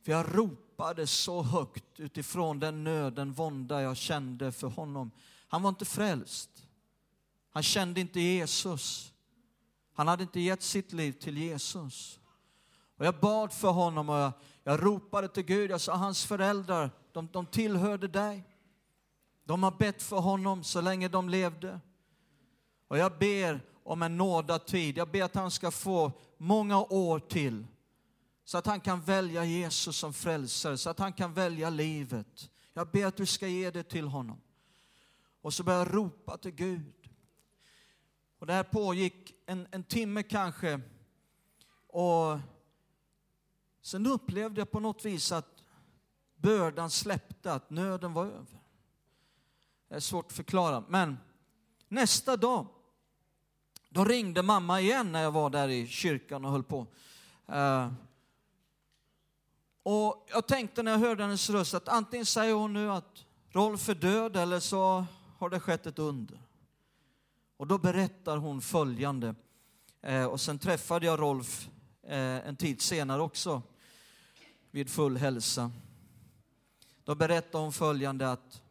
För 0.06 0.12
jag 0.12 0.26
ropade 0.38 0.67
ropade 0.78 1.08
så 1.08 1.42
högt 1.42 2.00
utifrån 2.00 2.60
den 2.60 2.84
nöd, 2.84 3.14
den 3.14 3.34
vånda 3.34 3.82
jag 3.82 3.98
kände 3.98 4.52
för 4.52 4.68
honom. 4.68 5.12
Han 5.48 5.62
var 5.62 5.70
inte 5.70 5.86
frälst. 5.86 6.50
Han 7.52 7.64
kände 7.64 8.02
inte 8.02 8.20
Jesus. 8.20 9.14
Han 9.94 10.08
hade 10.08 10.24
inte 10.24 10.40
gett 10.40 10.62
sitt 10.62 10.94
liv 10.94 11.12
till 11.12 11.38
Jesus. 11.38 12.20
Och 12.98 13.06
jag 13.06 13.20
bad 13.20 13.54
för 13.54 13.72
honom 13.72 14.10
och 14.10 14.16
jag, 14.16 14.32
Jag 14.64 14.86
ropade 14.86 15.28
till 15.28 15.44
Gud, 15.44 15.72
jag 15.72 15.82
sa 15.82 15.96
hans 15.96 16.26
föräldrar, 16.26 16.92
de, 17.12 17.28
de 17.32 17.46
tillhörde 17.46 18.08
dig. 18.08 18.44
De 19.44 19.64
har 19.64 19.72
bett 19.72 20.04
för 20.04 20.18
honom 20.18 20.64
så 20.64 20.82
länge 20.82 21.08
de 21.08 21.30
levde. 21.30 21.80
Och 22.88 22.98
jag 22.98 23.18
ber 23.18 23.62
om 23.84 24.02
en 24.02 24.18
nådatid. 24.18 24.98
Jag 24.98 25.12
ber 25.12 25.24
att 25.24 25.36
han 25.36 25.52
ska 25.52 25.72
få 25.72 26.12
många 26.38 26.78
år 26.80 27.20
till. 27.20 27.66
Så 28.48 28.58
att 28.58 28.66
han 28.66 28.80
kan 28.80 29.02
välja 29.02 29.46
Jesus 29.46 29.98
som 29.98 30.14
frälsare, 30.14 30.78
så 30.78 30.90
att 30.90 31.00
han 31.00 31.14
kan 31.14 31.34
välja 31.34 31.70
livet. 31.70 32.50
Jag 32.74 32.92
ber 32.92 33.06
att 33.06 33.18
du 33.18 33.26
ska 33.26 33.48
ge 33.48 33.72
det 33.72 33.84
till 33.84 34.08
honom. 34.08 34.42
Och 35.42 35.54
så 35.54 35.64
börjar 35.64 35.80
jag 35.80 35.94
ropa 35.94 36.38
till 36.38 36.52
Gud. 36.52 37.10
Och 38.40 38.48
det 38.48 38.54
här 38.54 38.64
pågick 38.64 39.34
en, 39.46 39.68
en 39.72 39.84
timme 39.84 40.24
kanske. 40.24 40.82
Och 41.88 42.40
sen 43.82 44.06
upplevde 44.06 44.62
jag 44.62 44.72
på 44.72 44.80
något 44.80 45.06
vis 45.06 45.32
att 45.32 45.64
bördan 46.36 46.90
släppte, 46.90 47.54
att 47.54 47.70
nöden 47.70 48.14
var 48.14 48.26
över. 48.26 48.62
Det 49.88 49.96
är 49.96 50.00
svårt 50.00 50.26
att 50.26 50.34
förklara, 50.34 50.84
men 50.88 51.18
nästa 51.88 52.38
dag, 52.38 52.68
då 53.90 54.06
ringde 54.06 54.42
mamma 54.44 54.82
igen 54.82 55.12
när 55.12 55.24
jag 55.24 55.32
var 55.32 55.50
där 55.50 55.70
i 55.70 55.88
kyrkan 55.88 56.46
och 56.46 56.52
höll 56.52 56.64
på. 56.64 56.88
Eh, 57.48 57.92
och 59.90 60.28
jag 60.30 60.48
tänkte 60.48 60.84
när 60.84 60.92
jag 60.92 61.00
hörde 61.00 61.24
hennes 61.24 61.50
röst 61.50 61.74
att 61.74 61.88
antingen 61.88 62.26
säger 62.26 62.54
hon 62.54 62.74
nu 62.74 62.92
att 62.92 63.26
Rolf 63.50 63.90
är 63.90 63.96
död 63.96 64.36
eller 64.36 64.60
så 64.60 65.06
har 65.38 65.50
det 65.50 65.60
skett 65.60 65.86
ett 65.86 66.00
under. 66.00 66.40
Och 67.58 67.68
då 67.68 67.78
berättar 67.78 68.38
hon 68.38 68.62
följande. 68.62 69.36
Eh, 70.02 70.26
och 70.26 70.42
sen 70.42 70.60
träffade 70.60 71.06
jag 71.06 71.20
Rolf 71.20 71.70
eh, 72.04 72.48
en 72.48 72.56
tid 72.56 72.82
senare 72.82 73.22
också 73.22 73.62
vid 74.72 74.90
full 74.90 75.18
hälsa. 75.18 75.72
Då 77.04 77.16
berättar 77.16 77.60
hon 77.60 77.74
följande 77.74 78.32
att 78.32 78.62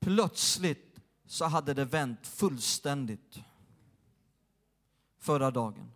plötsligt 0.00 1.00
så 1.26 1.44
hade 1.44 1.74
det 1.74 1.84
vänt 1.84 2.26
fullständigt 2.26 3.38
förra 5.18 5.50
dagen. 5.50 5.92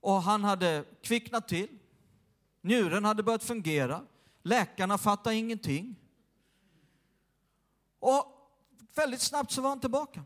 Och 0.00 0.22
han 0.22 0.44
hade 0.44 0.84
kvicknat 1.02 1.48
till. 1.48 1.75
Njuren 2.66 3.04
hade 3.04 3.22
börjat 3.22 3.44
fungera. 3.44 4.02
Läkarna 4.42 4.98
fattade 4.98 5.36
ingenting. 5.36 5.96
Och 7.98 8.24
väldigt 8.94 9.20
snabbt 9.20 9.52
så 9.52 9.62
var 9.62 9.68
han 9.68 9.80
tillbaka. 9.80 10.24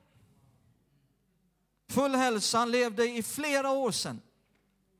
Full 1.88 2.14
hälsa, 2.14 2.58
han 2.58 2.70
levde 2.70 3.10
i 3.10 3.22
flera 3.22 3.70
år 3.70 3.90
sedan. 3.90 4.20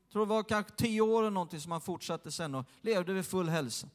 Jag 0.03 0.11
tror 0.11 0.25
det 0.25 0.29
var 0.29 0.43
kanske 0.43 0.71
tio 0.71 1.01
år 1.01 1.21
eller 1.21 1.31
någonting 1.31 1.59
som 1.59 1.71
han 1.71 1.81
fortsatte 1.81 2.31
sen 2.31 2.55
och 2.55 2.65
levde 2.81 3.13
vid 3.13 3.25
full 3.25 3.49
hälsa. 3.49 3.87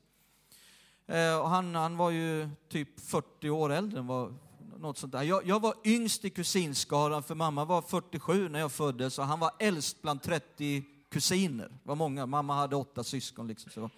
Eh, 1.07 1.39
och 1.39 1.49
han, 1.49 1.75
han 1.75 1.97
var 1.97 2.11
ju 2.11 2.49
typ 2.69 3.01
40 3.01 3.51
år 3.51 3.73
äldre 3.73 3.99
än 3.99 4.07
vad, 4.07 4.35
något 4.79 4.99
sånt 4.99 5.13
där. 5.13 5.23
Jag, 5.23 5.47
jag 5.47 5.61
var 5.61 5.75
yngst 5.85 6.25
i 6.25 6.31
kusinskaran 6.31 7.23
för 7.23 7.35
mamma 7.35 7.65
var 7.65 7.83
47 7.83 8.49
när 8.49 8.61
jag 8.61 8.73
föddes 8.73 9.19
och 9.19 9.27
han 9.27 9.41
var 9.41 9.51
äldst 9.59 10.03
bland 10.03 10.23
30 10.23 10.85
kusiner. 11.17 11.69
Det 11.69 11.89
var 11.89 11.95
många, 11.95 12.27
mamma 12.27 12.55
hade 12.55 12.77
åtta 12.77 13.05
syskon 13.05 13.47
liksom. 13.47 13.71
Så, 13.71 13.91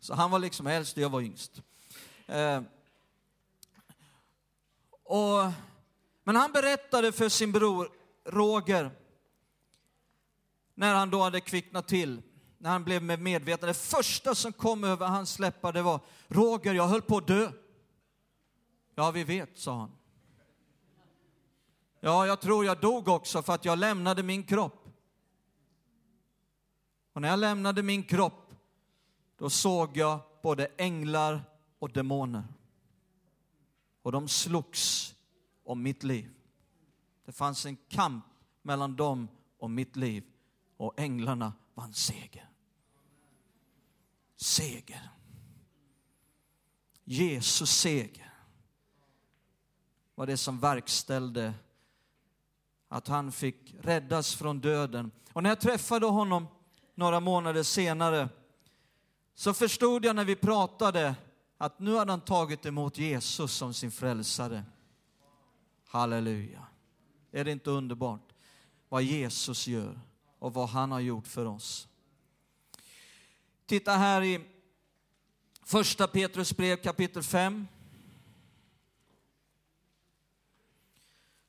så 0.00 0.14
han 0.14 0.30
var 0.30 0.38
liksom 0.38 0.66
äldst 0.66 0.96
och 0.96 1.02
jag 1.02 1.08
var 1.08 1.20
yngst. 1.20 1.62
Eh, 2.26 2.62
och, 5.02 5.52
men 6.24 6.36
han 6.36 6.52
berättade 6.52 7.12
för 7.12 7.28
sin 7.28 7.52
bror 7.52 7.88
Roger, 8.24 8.90
när 10.74 10.94
han 10.94 11.10
då 11.10 11.22
hade 11.22 11.40
kvicknat 11.40 11.88
till, 11.88 12.22
när 12.58 12.70
han 12.70 12.84
blev 12.84 13.02
medveten. 13.02 13.68
Det 13.68 13.74
första 13.74 14.34
som 14.34 14.52
kom 14.52 14.84
över 14.84 15.06
hans 15.06 15.38
läppar 15.38 15.72
det 15.72 15.82
var 15.82 16.00
Roger, 16.28 16.74
jag 16.74 16.88
höll 16.88 17.02
på 17.02 17.16
att 17.16 17.26
dö. 17.26 17.52
Ja, 18.94 19.10
vi 19.10 19.24
vet, 19.24 19.58
sa 19.58 19.78
han. 19.78 19.90
Ja, 22.00 22.26
jag 22.26 22.40
tror 22.40 22.64
jag 22.64 22.80
dog 22.80 23.08
också 23.08 23.42
för 23.42 23.52
att 23.52 23.64
jag 23.64 23.78
lämnade 23.78 24.22
min 24.22 24.42
kropp. 24.42 24.85
Och 27.16 27.22
när 27.22 27.28
jag 27.28 27.38
lämnade 27.38 27.82
min 27.82 28.02
kropp, 28.02 28.54
då 29.36 29.50
såg 29.50 29.96
jag 29.96 30.20
både 30.42 30.68
änglar 30.76 31.42
och 31.78 31.92
demoner. 31.92 32.44
Och 34.02 34.12
de 34.12 34.28
slogs 34.28 35.14
om 35.64 35.82
mitt 35.82 36.02
liv. 36.02 36.30
Det 37.24 37.32
fanns 37.32 37.66
en 37.66 37.76
kamp 37.88 38.24
mellan 38.62 38.96
dem 38.96 39.28
och 39.58 39.70
mitt 39.70 39.96
liv. 39.96 40.24
Och 40.76 41.00
änglarna 41.00 41.52
vann 41.74 41.92
seger. 41.92 42.48
Seger. 44.36 45.10
Jesus 47.04 47.70
seger 47.70 48.34
var 50.14 50.26
det 50.26 50.36
som 50.36 50.60
verkställde 50.60 51.54
att 52.88 53.08
han 53.08 53.32
fick 53.32 53.74
räddas 53.80 54.34
från 54.34 54.60
döden. 54.60 55.10
Och 55.32 55.42
när 55.42 55.50
jag 55.50 55.60
träffade 55.60 56.06
honom 56.06 56.46
några 56.96 57.20
månader 57.20 57.62
senare 57.62 58.28
så 59.34 59.54
förstod 59.54 60.04
jag 60.04 60.16
när 60.16 60.24
vi 60.24 60.36
pratade 60.36 61.14
att 61.58 61.78
nu 61.78 61.96
hade 61.96 62.12
han 62.12 62.20
tagit 62.20 62.66
emot 62.66 62.98
Jesus 62.98 63.52
som 63.52 63.74
sin 63.74 63.90
frälsare. 63.90 64.64
Halleluja. 65.86 66.66
Är 67.32 67.44
det 67.44 67.52
inte 67.52 67.70
underbart 67.70 68.32
vad 68.88 69.02
Jesus 69.02 69.66
gör 69.66 70.00
och 70.38 70.54
vad 70.54 70.68
han 70.68 70.92
har 70.92 71.00
gjort 71.00 71.26
för 71.26 71.44
oss? 71.44 71.88
Titta 73.66 73.92
här 73.92 74.22
i 74.22 74.40
första 75.64 76.08
Petrus 76.08 76.56
brev 76.56 76.76
kapitel 76.76 77.22
5. 77.22 77.66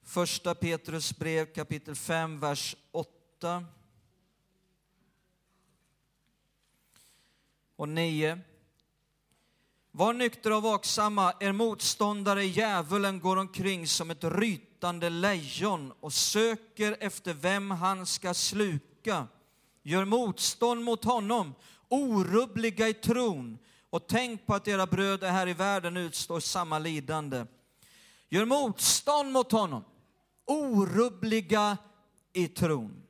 Första 0.04 0.56
Petrus 0.56 1.18
brev 1.18 1.54
kapitel 1.54 1.96
5, 1.96 2.40
vers 2.40 2.76
8 2.92 3.66
och 7.78 7.90
9. 7.90 8.40
Var 9.92 10.14
nyktra 10.14 10.58
och 10.58 10.64
vaksamma, 10.64 11.34
er 11.40 11.52
motståndare 11.52 12.46
djävulen 12.46 13.20
går 13.20 13.38
omkring 13.38 13.88
som 13.88 14.12
ett 14.12 14.24
rytande 14.24 15.10
lejon 15.10 15.94
och 16.00 16.14
söker 16.14 16.98
efter 17.00 17.34
vem 17.34 17.72
han 17.72 18.06
ska 18.06 18.34
sluka. 18.34 19.28
Gör 19.84 20.06
motstånd 20.06 20.84
mot 20.84 21.04
honom, 21.04 21.56
orubbliga 21.90 22.90
i 22.90 22.94
tron 22.94 23.58
och 23.90 24.08
tänk 24.08 24.46
på 24.46 24.56
att 24.56 24.68
era 24.68 24.88
bröder 24.88 25.32
här 25.32 25.48
i 25.48 25.54
världen 25.54 25.98
utstår 25.98 26.40
samma 26.40 26.80
lidande. 26.80 27.46
Gör 28.30 28.46
motstånd 28.46 29.32
mot 29.32 29.52
honom 29.52 29.84
orubbliga 30.48 31.78
i 32.34 32.48
tron. 32.48 33.07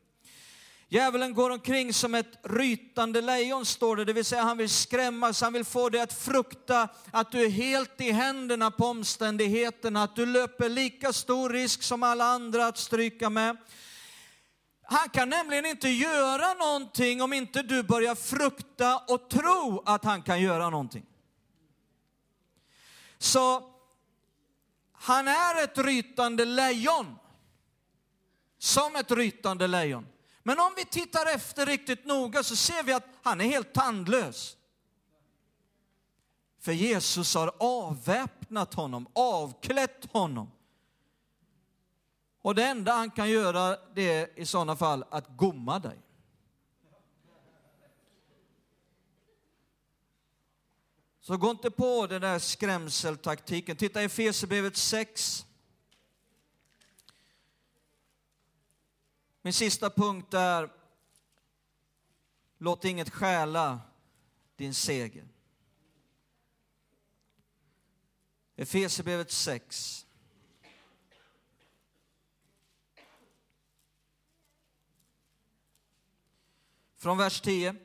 Djävulen 0.90 1.34
går 1.34 1.50
omkring 1.50 1.94
som 1.94 2.16
ett 2.16 2.40
rytande 2.44 3.22
lejon, 3.22 3.66
står 3.66 3.96
det, 3.96 4.06
det 4.06 4.14
vill 4.14 4.26
säga 4.26 4.42
han 4.44 4.58
vill 4.58 4.70
skrämmas, 4.70 5.42
han 5.42 5.54
vill 5.54 5.66
få 5.66 5.90
dig 5.90 6.02
att 6.02 6.14
frukta 6.14 6.90
att 7.12 7.32
du 7.32 7.46
är 7.46 7.50
helt 7.50 8.02
i 8.02 8.12
händerna 8.12 8.72
på 8.72 8.86
omständigheterna, 8.86 10.04
att 10.04 10.16
du 10.16 10.26
löper 10.26 10.70
lika 10.70 11.14
stor 11.14 11.50
risk 11.50 11.84
som 11.84 12.04
alla 12.04 12.26
andra 12.26 12.68
att 12.68 12.78
stryka 12.78 13.30
med. 13.30 13.58
Han 14.84 15.10
kan 15.10 15.30
nämligen 15.30 15.66
inte 15.66 15.90
göra 15.90 16.54
någonting 16.54 17.22
om 17.22 17.34
inte 17.34 17.64
du 17.64 17.84
börjar 17.84 18.16
frukta 18.16 18.98
och 18.98 19.30
tro 19.30 19.84
att 19.86 20.04
han 20.04 20.22
kan 20.22 20.42
göra 20.42 20.70
någonting. 20.70 21.06
Så 23.18 23.74
han 24.94 25.28
är 25.28 25.64
ett 25.64 25.78
rytande 25.78 26.46
lejon 26.46 27.16
som 28.58 28.96
ett 28.96 29.12
rytande 29.12 29.68
lejon. 29.68 30.08
Men 30.48 30.60
om 30.60 30.74
vi 30.76 30.86
tittar 30.86 31.26
efter 31.36 31.66
riktigt 31.66 32.06
noga 32.06 32.44
så 32.44 32.56
ser 32.56 32.84
vi 32.84 32.94
att 32.94 33.08
han 33.22 33.42
är 33.42 33.46
helt 33.46 33.74
tandlös. 33.74 34.58
För 36.60 36.72
Jesus 36.72 37.36
har 37.36 37.52
avväpnat 37.60 38.74
honom, 38.74 39.08
avklätt 39.14 40.06
honom. 40.12 40.52
Och 42.42 42.56
det 42.56 42.64
enda 42.64 42.92
han 42.92 43.12
kan 43.12 43.30
göra 43.30 43.78
det 43.96 44.10
är 44.10 44.40
i 44.40 44.46
sådana 44.46 44.76
fall 44.76 45.06
att 45.10 45.28
gomma 45.38 45.80
dig. 45.80 46.00
Så 51.20 51.38
gå 51.38 51.52
inte 51.52 51.72
på 51.72 52.08
den 52.08 52.22
där 52.22 52.40
skrämseltaktiken. 52.40 53.78
Titta 53.78 54.02
i 54.02 54.06
Efesierbrevet 54.06 54.78
6. 54.78 55.47
Min 59.48 59.54
sista 59.54 59.90
punkt 59.90 60.34
är, 60.34 60.70
låt 62.58 62.86
inget 62.86 63.10
stjäla 63.10 63.80
din 64.56 64.74
seger. 64.74 65.28
Efesierbrevet 68.56 69.32
6. 69.32 70.06
Från 76.98 77.18
vers 77.18 77.42
10 77.42 77.76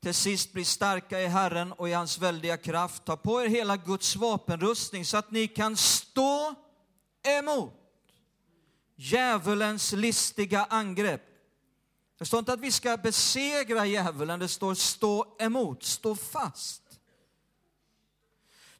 till 0.00 0.14
sist 0.14 0.52
bli 0.52 0.64
starka 0.64 1.20
i 1.20 1.26
Herren 1.26 1.72
och 1.72 1.88
i 1.88 1.92
hans 1.92 2.18
väldiga 2.18 2.56
kraft. 2.56 3.04
Ta 3.04 3.16
på 3.16 3.42
er 3.42 3.48
hela 3.48 3.76
Guds 3.76 4.16
vapenrustning 4.16 5.04
så 5.04 5.16
att 5.16 5.30
ni 5.30 5.48
kan 5.48 5.76
stå 5.76 6.54
emot 7.22 7.77
djävulens 8.98 9.92
listiga 9.92 10.66
angrepp. 10.70 11.22
Det 12.18 12.26
står 12.26 12.38
inte 12.38 12.52
att 12.52 12.60
vi 12.60 12.72
ska 12.72 12.96
besegra 12.96 13.86
djävulen, 13.86 14.38
det 14.38 14.48
står 14.48 14.74
stå 14.74 15.36
emot, 15.38 15.82
stå 15.82 16.16
fast. 16.16 16.82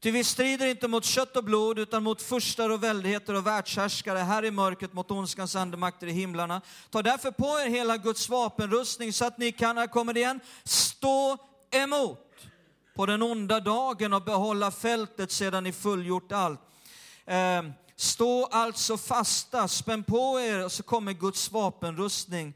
Ty 0.00 0.10
vi 0.10 0.24
strider 0.24 0.66
inte 0.66 0.88
mot 0.88 1.04
kött 1.04 1.36
och 1.36 1.44
blod 1.44 1.78
utan 1.78 2.02
mot 2.02 2.22
furstar 2.22 2.70
och 2.70 2.82
väldigheter 2.82 3.34
och 3.34 3.46
världshärskare 3.46 4.18
här 4.18 4.44
i 4.44 4.50
mörkret 4.50 4.92
mot 4.92 5.10
ondskans 5.10 5.56
andemakter 5.56 6.06
i 6.06 6.12
himlarna. 6.12 6.60
Ta 6.90 7.02
därför 7.02 7.30
på 7.30 7.60
er 7.60 7.70
hela 7.70 7.96
Guds 7.96 8.28
vapenrustning 8.28 9.12
så 9.12 9.24
att 9.24 9.38
ni 9.38 9.52
kan, 9.52 9.78
här 9.78 9.86
kommer 9.86 10.12
det 10.12 10.20
igen, 10.20 10.40
stå 10.64 11.38
emot 11.70 12.28
på 12.94 13.06
den 13.06 13.22
onda 13.22 13.60
dagen 13.60 14.12
och 14.12 14.22
behålla 14.22 14.70
fältet 14.70 15.30
sedan 15.32 15.64
ni 15.64 15.72
fullgjort 15.72 16.32
allt. 16.32 16.60
Eh, 17.26 17.62
stå 18.00 18.46
alltså 18.46 18.96
fasta, 18.96 19.68
spänn 19.68 20.04
på 20.04 20.40
er 20.40 20.64
och 20.64 20.72
så 20.72 20.82
kommer 20.82 21.12
Guds 21.12 21.52
vapenrustning 21.52 22.54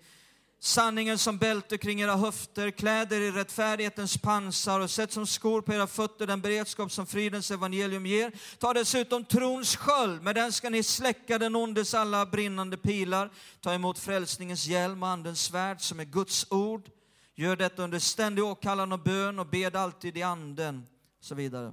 sanningen 0.65 1.19
som 1.19 1.39
bälte 1.39 1.79
kring 1.79 2.01
era 2.01 2.17
höfter, 2.17 2.71
kläder 2.71 3.21
i 3.21 3.31
rättfärdighetens 3.31 4.19
pansar 4.19 4.81
och 4.81 4.91
sätt 4.91 5.13
som 5.13 5.27
skor 5.27 5.61
på 5.61 5.73
era 5.73 5.87
fötter 5.87 6.27
den 6.27 6.41
beredskap 6.41 6.93
som 6.93 7.07
fridens 7.07 7.51
evangelium 7.51 8.07
ger. 8.07 8.33
Ta 8.59 8.73
dessutom 8.73 9.25
trons 9.25 9.77
sköld, 9.77 10.23
med 10.23 10.35
den 10.35 10.53
ska 10.53 10.71
ni 10.71 10.83
släcka 10.83 11.39
den 11.39 11.57
ondes 11.57 11.95
alla 11.95 12.27
brinnande 12.27 12.77
pilar. 12.77 13.31
Ta 13.61 13.73
emot 13.73 13.99
frälsningens 13.99 14.67
hjälm 14.67 15.03
och 15.03 15.09
andens 15.09 15.43
svärd 15.43 15.81
som 15.81 16.01
är 16.01 16.05
Guds 16.05 16.47
ord. 16.51 16.91
Gör 17.35 17.57
detta 17.57 17.83
under 17.83 17.99
ständig 17.99 18.45
åkallan 18.45 18.93
och 18.93 18.99
bön 18.99 19.39
och 19.39 19.47
bed 19.47 19.77
alltid 19.77 20.17
i 20.17 20.23
anden. 20.23 20.87
Och 21.19 21.25
så 21.25 21.35
vidare. 21.35 21.73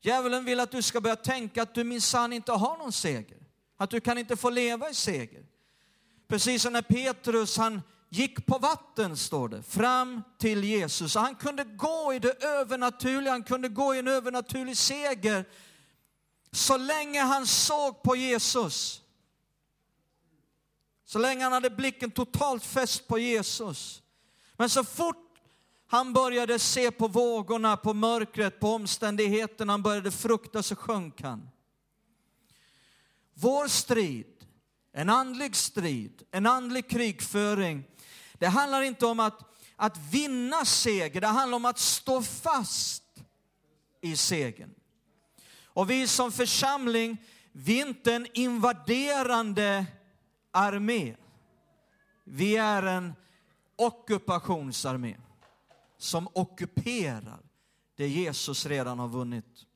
Djävulen 0.00 0.44
vill 0.44 0.60
att 0.60 0.70
du 0.70 0.82
ska 0.82 1.00
börja 1.00 1.16
tänka 1.16 1.62
att 1.62 1.74
du 1.74 1.84
minsann 1.84 2.32
inte 2.32 2.52
har 2.52 2.76
någon 2.76 2.92
seger. 2.92 3.38
Att 3.76 3.90
du 3.90 4.00
kan 4.00 4.18
inte 4.18 4.36
få 4.36 4.50
leva 4.50 4.90
i 4.90 4.94
seger. 4.94 5.46
Precis 6.28 6.62
som 6.62 6.72
när 6.72 6.82
Petrus 6.82 7.56
han 7.56 7.82
gick 8.08 8.46
på 8.46 8.58
vatten, 8.58 9.16
står 9.16 9.48
det, 9.48 9.62
fram 9.62 10.22
till 10.38 10.64
Jesus. 10.64 11.14
han 11.14 11.34
kunde 11.34 11.64
gå 11.64 12.14
i 12.14 12.18
det 12.18 12.44
övernaturliga, 12.44 13.32
han 13.32 13.42
kunde 13.42 13.68
gå 13.68 13.94
i 13.94 13.98
en 13.98 14.08
övernaturlig 14.08 14.76
seger 14.76 15.44
så 16.52 16.76
länge 16.76 17.20
han 17.20 17.46
såg 17.46 18.02
på 18.02 18.16
Jesus. 18.16 19.02
Så 21.04 21.18
länge 21.18 21.44
han 21.44 21.52
hade 21.52 21.70
blicken 21.70 22.10
totalt 22.10 22.64
fäst 22.64 23.08
på 23.08 23.18
Jesus. 23.18 24.02
Men 24.56 24.70
så 24.70 24.84
fort 24.84 25.27
han 25.88 26.12
började 26.12 26.58
se 26.58 26.90
på 26.90 27.08
vågorna, 27.08 27.76
på 27.76 27.94
mörkret, 27.94 28.60
på 28.60 28.74
omständigheterna, 28.74 29.72
han 29.72 29.82
började 29.82 30.10
frukta 30.10 30.62
så 30.62 30.76
sjönk 30.76 31.22
han. 31.22 31.50
Vår 33.34 33.68
strid 33.68 34.38
en 34.98 35.08
andlig 35.08 35.56
strid, 35.56 36.22
en 36.30 36.46
andlig 36.46 36.88
krigföring. 36.88 37.84
Det 38.32 38.46
handlar 38.46 38.82
inte 38.82 39.06
om 39.06 39.20
att, 39.20 39.58
att 39.76 39.96
vinna 40.12 40.64
seger, 40.64 41.20
det 41.20 41.26
handlar 41.26 41.56
om 41.56 41.64
att 41.64 41.78
stå 41.78 42.22
fast 42.22 43.02
i 44.00 44.16
segern. 44.16 44.74
Och 45.64 45.90
vi 45.90 46.08
som 46.08 46.32
församling, 46.32 47.16
vi 47.52 47.80
är 47.80 47.86
inte 47.86 48.14
en 48.14 48.26
invaderande 48.34 49.86
armé. 50.50 51.16
Vi 52.24 52.56
är 52.56 52.82
en 52.82 53.14
ockupationsarmé 53.76 55.16
som 55.98 56.28
ockuperar 56.32 57.40
det 57.96 58.08
Jesus 58.08 58.66
redan 58.66 58.98
har 58.98 59.08
vunnit. 59.08 59.66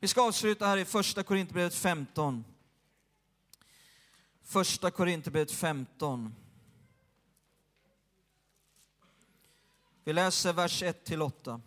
Vi 0.00 0.08
ska 0.08 0.22
avsluta 0.22 0.66
här 0.66 0.76
i 0.76 0.84
första 0.84 1.22
Korinthierbrevet 1.22 1.74
15. 1.74 2.44
Första 4.42 4.90
Korinthierbrevet 4.90 5.52
15. 5.52 6.34
Vi 10.04 10.12
läser 10.12 10.52
vers 10.52 10.82
1-8. 10.82 11.60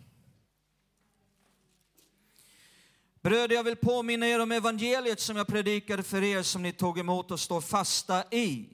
Bröder, 3.21 3.55
jag 3.55 3.63
vill 3.63 3.75
påminna 3.75 4.27
er 4.27 4.39
om 4.39 4.51
evangeliet 4.51 5.19
som 5.19 5.37
jag 5.37 5.47
predikade 5.47 6.03
för 6.03 6.23
er, 6.23 6.43
som 6.43 6.61
ni 6.61 6.71
tog 6.71 6.99
emot 6.99 7.31
och 7.31 7.39
står 7.39 7.61
fasta 7.61 8.23
i. 8.31 8.69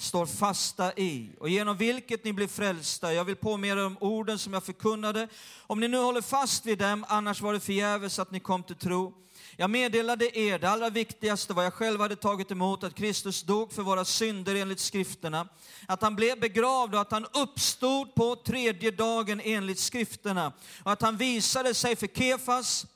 Står 0.00 0.26
fasta 0.26 0.92
i, 0.92 1.30
och 1.40 1.48
genom 1.48 1.76
vilket 1.76 2.24
ni 2.24 2.32
blir 2.32 2.46
frälsta. 2.46 3.14
Jag 3.14 3.24
vill 3.24 3.36
påminna 3.36 3.80
er 3.80 3.86
om 3.86 3.96
orden 4.00 4.38
som 4.38 4.52
jag 4.52 4.64
förkunnade. 4.64 5.28
Om 5.66 5.80
ni 5.80 5.88
nu 5.88 5.96
håller 5.96 6.20
fast 6.20 6.66
vid 6.66 6.78
dem, 6.78 7.04
annars 7.08 7.40
var 7.40 7.52
det 7.52 7.60
förgäves 7.60 8.18
att 8.18 8.30
ni 8.30 8.40
kom 8.40 8.62
till 8.62 8.76
tro. 8.76 9.14
Jag 9.56 9.70
meddelade 9.70 10.38
er 10.38 10.58
det 10.58 10.70
allra 10.70 10.90
viktigaste, 10.90 11.52
vad 11.52 11.64
jag 11.64 11.74
själv 11.74 12.00
hade 12.00 12.16
tagit 12.16 12.50
emot, 12.50 12.84
att 12.84 12.94
Kristus 12.94 13.42
dog 13.42 13.72
för 13.72 13.82
våra 13.82 14.04
synder 14.04 14.54
enligt 14.54 14.80
skrifterna, 14.80 15.48
att 15.86 16.02
han 16.02 16.16
blev 16.16 16.40
begravd 16.40 16.94
och 16.94 17.00
att 17.00 17.12
han 17.12 17.26
uppstod 17.32 18.14
på 18.14 18.36
tredje 18.36 18.90
dagen 18.90 19.40
enligt 19.44 19.78
skrifterna, 19.78 20.52
och 20.82 20.92
att 20.92 21.02
han 21.02 21.16
visade 21.16 21.74
sig 21.74 21.96
för 21.96 22.06
Kefas, 22.06 22.86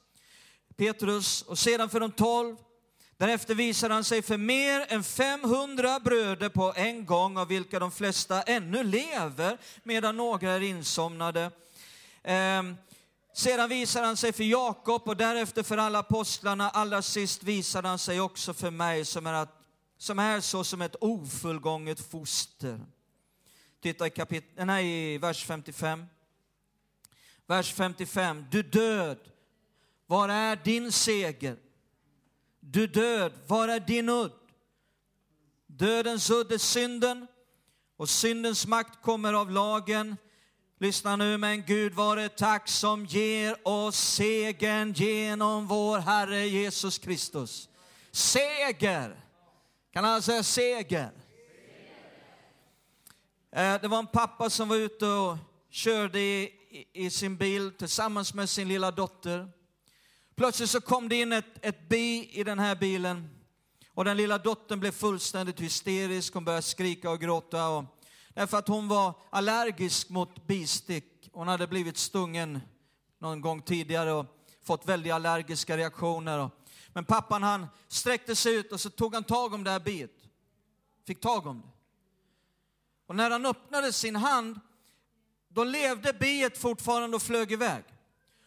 Petrus 0.76 1.42
och 1.42 1.58
sedan 1.58 1.90
för 1.90 2.00
de 2.00 2.10
tolv. 2.10 2.56
Därefter 3.16 3.54
visade 3.54 3.94
han 3.94 4.04
sig 4.04 4.22
för 4.22 4.36
mer 4.36 4.86
än 4.88 5.04
500 5.04 6.00
bröder 6.00 6.48
på 6.48 6.72
en 6.76 7.06
gång, 7.06 7.36
av 7.36 7.48
vilka 7.48 7.78
de 7.78 7.90
flesta 7.90 8.42
ännu 8.42 8.84
lever, 8.84 9.58
medan 9.82 10.16
några 10.16 10.50
är 10.50 10.60
insomnade. 10.60 11.50
Ehm, 12.22 12.76
sedan 13.32 13.68
visade 13.68 14.06
han 14.06 14.16
sig 14.16 14.32
för 14.32 14.44
Jakob 14.44 15.08
och 15.08 15.16
därefter 15.16 15.62
för 15.62 15.76
alla 15.76 15.98
apostlarna. 15.98 16.70
Allra 16.70 17.02
sist 17.02 17.42
visade 17.42 17.88
han 17.88 17.98
sig 17.98 18.20
också 18.20 18.54
för 18.54 18.70
mig 18.70 19.04
som 19.04 19.26
är, 19.26 19.32
att, 19.32 19.62
som 19.98 20.18
är 20.18 20.40
så 20.40 20.64
som 20.64 20.82
ett 20.82 20.96
ofullgånget 21.00 22.10
foster. 22.10 22.80
Titta 23.82 24.06
i, 24.06 24.10
kapit 24.10 24.44
nej, 24.54 25.14
i 25.14 25.18
vers 25.18 25.44
55. 25.44 26.06
Vers 27.46 27.72
55. 27.72 28.46
Du 28.50 28.62
död, 28.62 29.18
var 30.06 30.28
är 30.28 30.56
din 30.56 30.92
seger? 30.92 31.56
Du 32.66 32.86
död, 32.86 33.32
var 33.46 33.68
är 33.68 33.80
din 33.80 34.08
udd? 34.08 34.32
Dödens 35.66 36.30
udd 36.30 36.52
är 36.52 36.58
synden 36.58 37.26
och 37.96 38.08
syndens 38.08 38.66
makt 38.66 39.02
kommer 39.02 39.32
av 39.32 39.50
lagen. 39.50 40.16
Lyssna 40.78 41.16
nu, 41.16 41.38
men 41.38 41.62
Gud 41.62 41.94
vare 41.94 42.28
tack 42.28 42.68
som 42.68 43.06
ger 43.06 43.68
oss 43.68 43.96
segern 43.96 44.92
genom 44.92 45.66
vår 45.66 45.98
Herre 45.98 46.46
Jesus 46.46 46.98
Kristus. 46.98 47.68
Seger! 48.10 49.20
Kan 49.92 50.04
alla 50.04 50.22
säga 50.22 50.42
seger? 50.42 51.10
Seger! 53.50 53.78
det 53.78 53.88
var 53.88 53.98
en 53.98 54.06
pappa 54.06 54.50
som 54.50 54.68
var 54.68 54.76
ute 54.76 55.06
och 55.06 55.36
körde 55.70 56.20
i, 56.20 56.52
i, 56.92 57.10
sin 57.10 57.36
bil 57.36 57.72
tillsammans 57.72 58.34
med 58.34 58.50
sin 58.50 58.68
lilla 58.68 58.90
dotter. 58.90 59.48
Plötsligt 60.36 60.70
så 60.70 60.80
kom 60.80 61.08
det 61.08 61.16
in 61.16 61.32
ett, 61.32 61.58
ett 61.60 61.88
bi 61.88 62.30
i 62.32 62.44
den 62.44 62.58
här 62.58 62.74
bilen 62.76 63.28
och 63.94 64.04
den 64.04 64.16
lilla 64.16 64.38
dottern 64.38 64.80
blev 64.80 64.92
fullständigt 64.92 65.60
hysterisk. 65.60 66.34
Hon 66.34 66.44
började 66.44 66.62
skrika 66.62 67.10
och 67.10 67.20
gråta. 67.20 67.68
Och 67.68 67.84
Därför 68.34 68.58
att 68.58 68.68
hon 68.68 68.88
var 68.88 69.14
allergisk 69.30 70.08
mot 70.08 70.46
bistick. 70.46 71.30
Hon 71.32 71.48
hade 71.48 71.66
blivit 71.66 71.96
stungen 71.96 72.60
någon 73.18 73.40
gång 73.40 73.62
tidigare 73.62 74.12
och 74.12 74.26
fått 74.64 74.88
väldigt 74.88 75.12
allergiska 75.12 75.76
reaktioner. 75.76 76.50
Men 76.88 77.04
pappan 77.04 77.42
han 77.42 77.66
sträckte 77.88 78.36
sig 78.36 78.54
ut 78.54 78.72
och 78.72 78.80
så 78.80 78.90
tog 78.90 79.14
han 79.14 79.24
tag 79.24 79.54
om 79.54 79.64
det 79.64 79.70
här 79.70 79.80
biet. 79.80 80.16
Fick 81.06 81.20
tag 81.20 81.46
om 81.46 81.60
det. 81.60 81.68
Och 83.06 83.16
när 83.16 83.30
han 83.30 83.46
öppnade 83.46 83.92
sin 83.92 84.16
hand, 84.16 84.60
då 85.48 85.64
levde 85.64 86.12
biet 86.12 86.58
fortfarande 86.58 87.16
och 87.16 87.22
flög 87.22 87.52
iväg. 87.52 87.84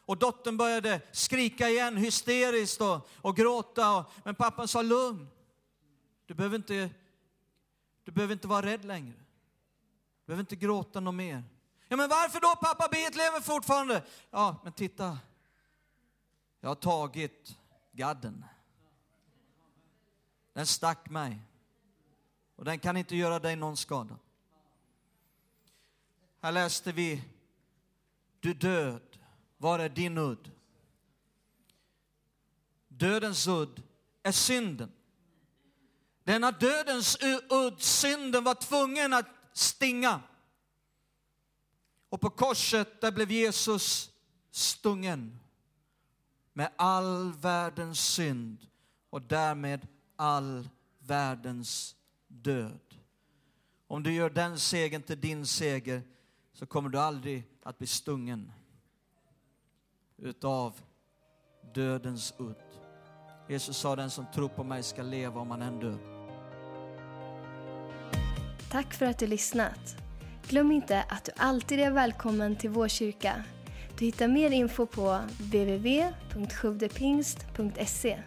Och 0.08 0.18
dottern 0.18 0.58
började 0.58 1.02
skrika 1.12 1.70
igen 1.70 1.98
hysteriskt 1.98 2.82
och, 2.82 3.10
och 3.22 3.36
gråta. 3.36 3.98
Och, 3.98 4.12
men 4.24 4.36
pappan 4.36 4.68
sa 4.68 4.82
lugn. 4.82 5.28
Du 6.26 6.34
behöver, 6.34 6.56
inte, 6.56 6.90
du 8.04 8.12
behöver 8.12 8.34
inte 8.34 8.48
vara 8.48 8.66
rädd 8.66 8.86
längre 8.86 9.14
Du 9.14 10.26
behöver 10.26 10.40
inte 10.42 10.56
gråta 10.56 11.00
något 11.00 11.16
mer. 11.16 11.44
Ja, 11.88 11.98
men 11.98 12.10
varför 12.10 12.40
då 12.40 12.56
pappa? 12.56 12.88
Biet 12.92 13.16
lever 13.16 13.42
fortfarande. 13.42 14.04
Ja, 14.30 14.56
men 14.64 14.74
titta. 14.74 15.18
Jag 16.60 16.70
har 16.70 16.76
tagit 16.76 17.58
gadden. 17.92 18.46
Den 20.54 20.68
stack 20.68 21.10
mig. 21.10 21.42
Och 22.56 22.66
den 22.66 22.80
kan 22.80 22.98
inte 22.98 23.16
göra 23.16 23.40
dig 23.40 23.56
någon 23.56 23.78
skada. 23.78 24.18
Här 26.42 26.52
läste 26.52 26.92
vi, 26.92 27.24
du 28.40 28.54
död, 28.54 29.17
var 29.58 29.80
är 29.80 29.90
din 29.90 30.18
udd? 30.18 30.52
Dödens 32.88 33.48
udd 33.48 33.84
är 34.24 34.32
synden. 34.32 34.92
Denna 36.24 36.52
dödens 36.52 37.18
udd, 37.50 37.82
synden, 37.82 38.44
var 38.44 38.56
tvungen 38.56 39.14
att 39.14 39.26
stinga. 39.54 40.22
Och 42.10 42.22
på 42.22 42.30
korset, 42.30 43.02
där 43.02 43.12
blev 43.12 43.32
Jesus 43.32 44.12
stungen 44.52 45.40
med 46.54 46.72
all 46.76 47.34
världens 47.34 48.00
synd 48.00 48.68
och 49.10 49.22
därmed 49.22 49.88
all 50.16 50.70
världens 51.00 51.96
död. 52.28 52.80
Om 53.88 54.04
du 54.04 54.14
gör 54.14 54.30
den 54.30 54.60
segern 54.60 55.02
till 55.02 55.22
din 55.22 55.46
seger 55.46 56.04
så 56.54 56.66
kommer 56.66 56.90
du 56.90 57.00
aldrig 57.00 57.44
att 57.64 57.78
bli 57.78 57.88
stungen 57.88 58.52
utav 60.18 60.74
dödens 61.74 62.34
udd. 62.38 62.56
Jesus 63.50 63.78
sa 63.78 63.96
den 63.96 64.10
som 64.10 64.26
tror 64.34 64.50
på 64.50 64.64
mig 64.64 64.84
ska 64.84 65.02
leva 65.02 65.42
om 65.42 65.52
han 65.52 65.62
än 65.62 65.80
dör. 65.80 65.98
Tack 68.72 68.94
för 68.94 69.06
att 69.06 69.20
du 69.20 69.28
lyssnat. 69.28 69.96
Glöm 70.48 70.72
inte 70.72 71.04
att 71.10 71.26
du 71.26 71.32
alltid 71.38 71.80
är 71.80 71.92
välkommen 71.92 72.56
till 72.56 72.70
vår 72.70 72.88
kyrka. 72.88 73.44
Du 73.98 74.06
hittar 74.06 74.28
mer 74.28 74.52
info 74.52 74.86
på 74.86 75.20
www.sjuvdepingst.se 75.40 78.24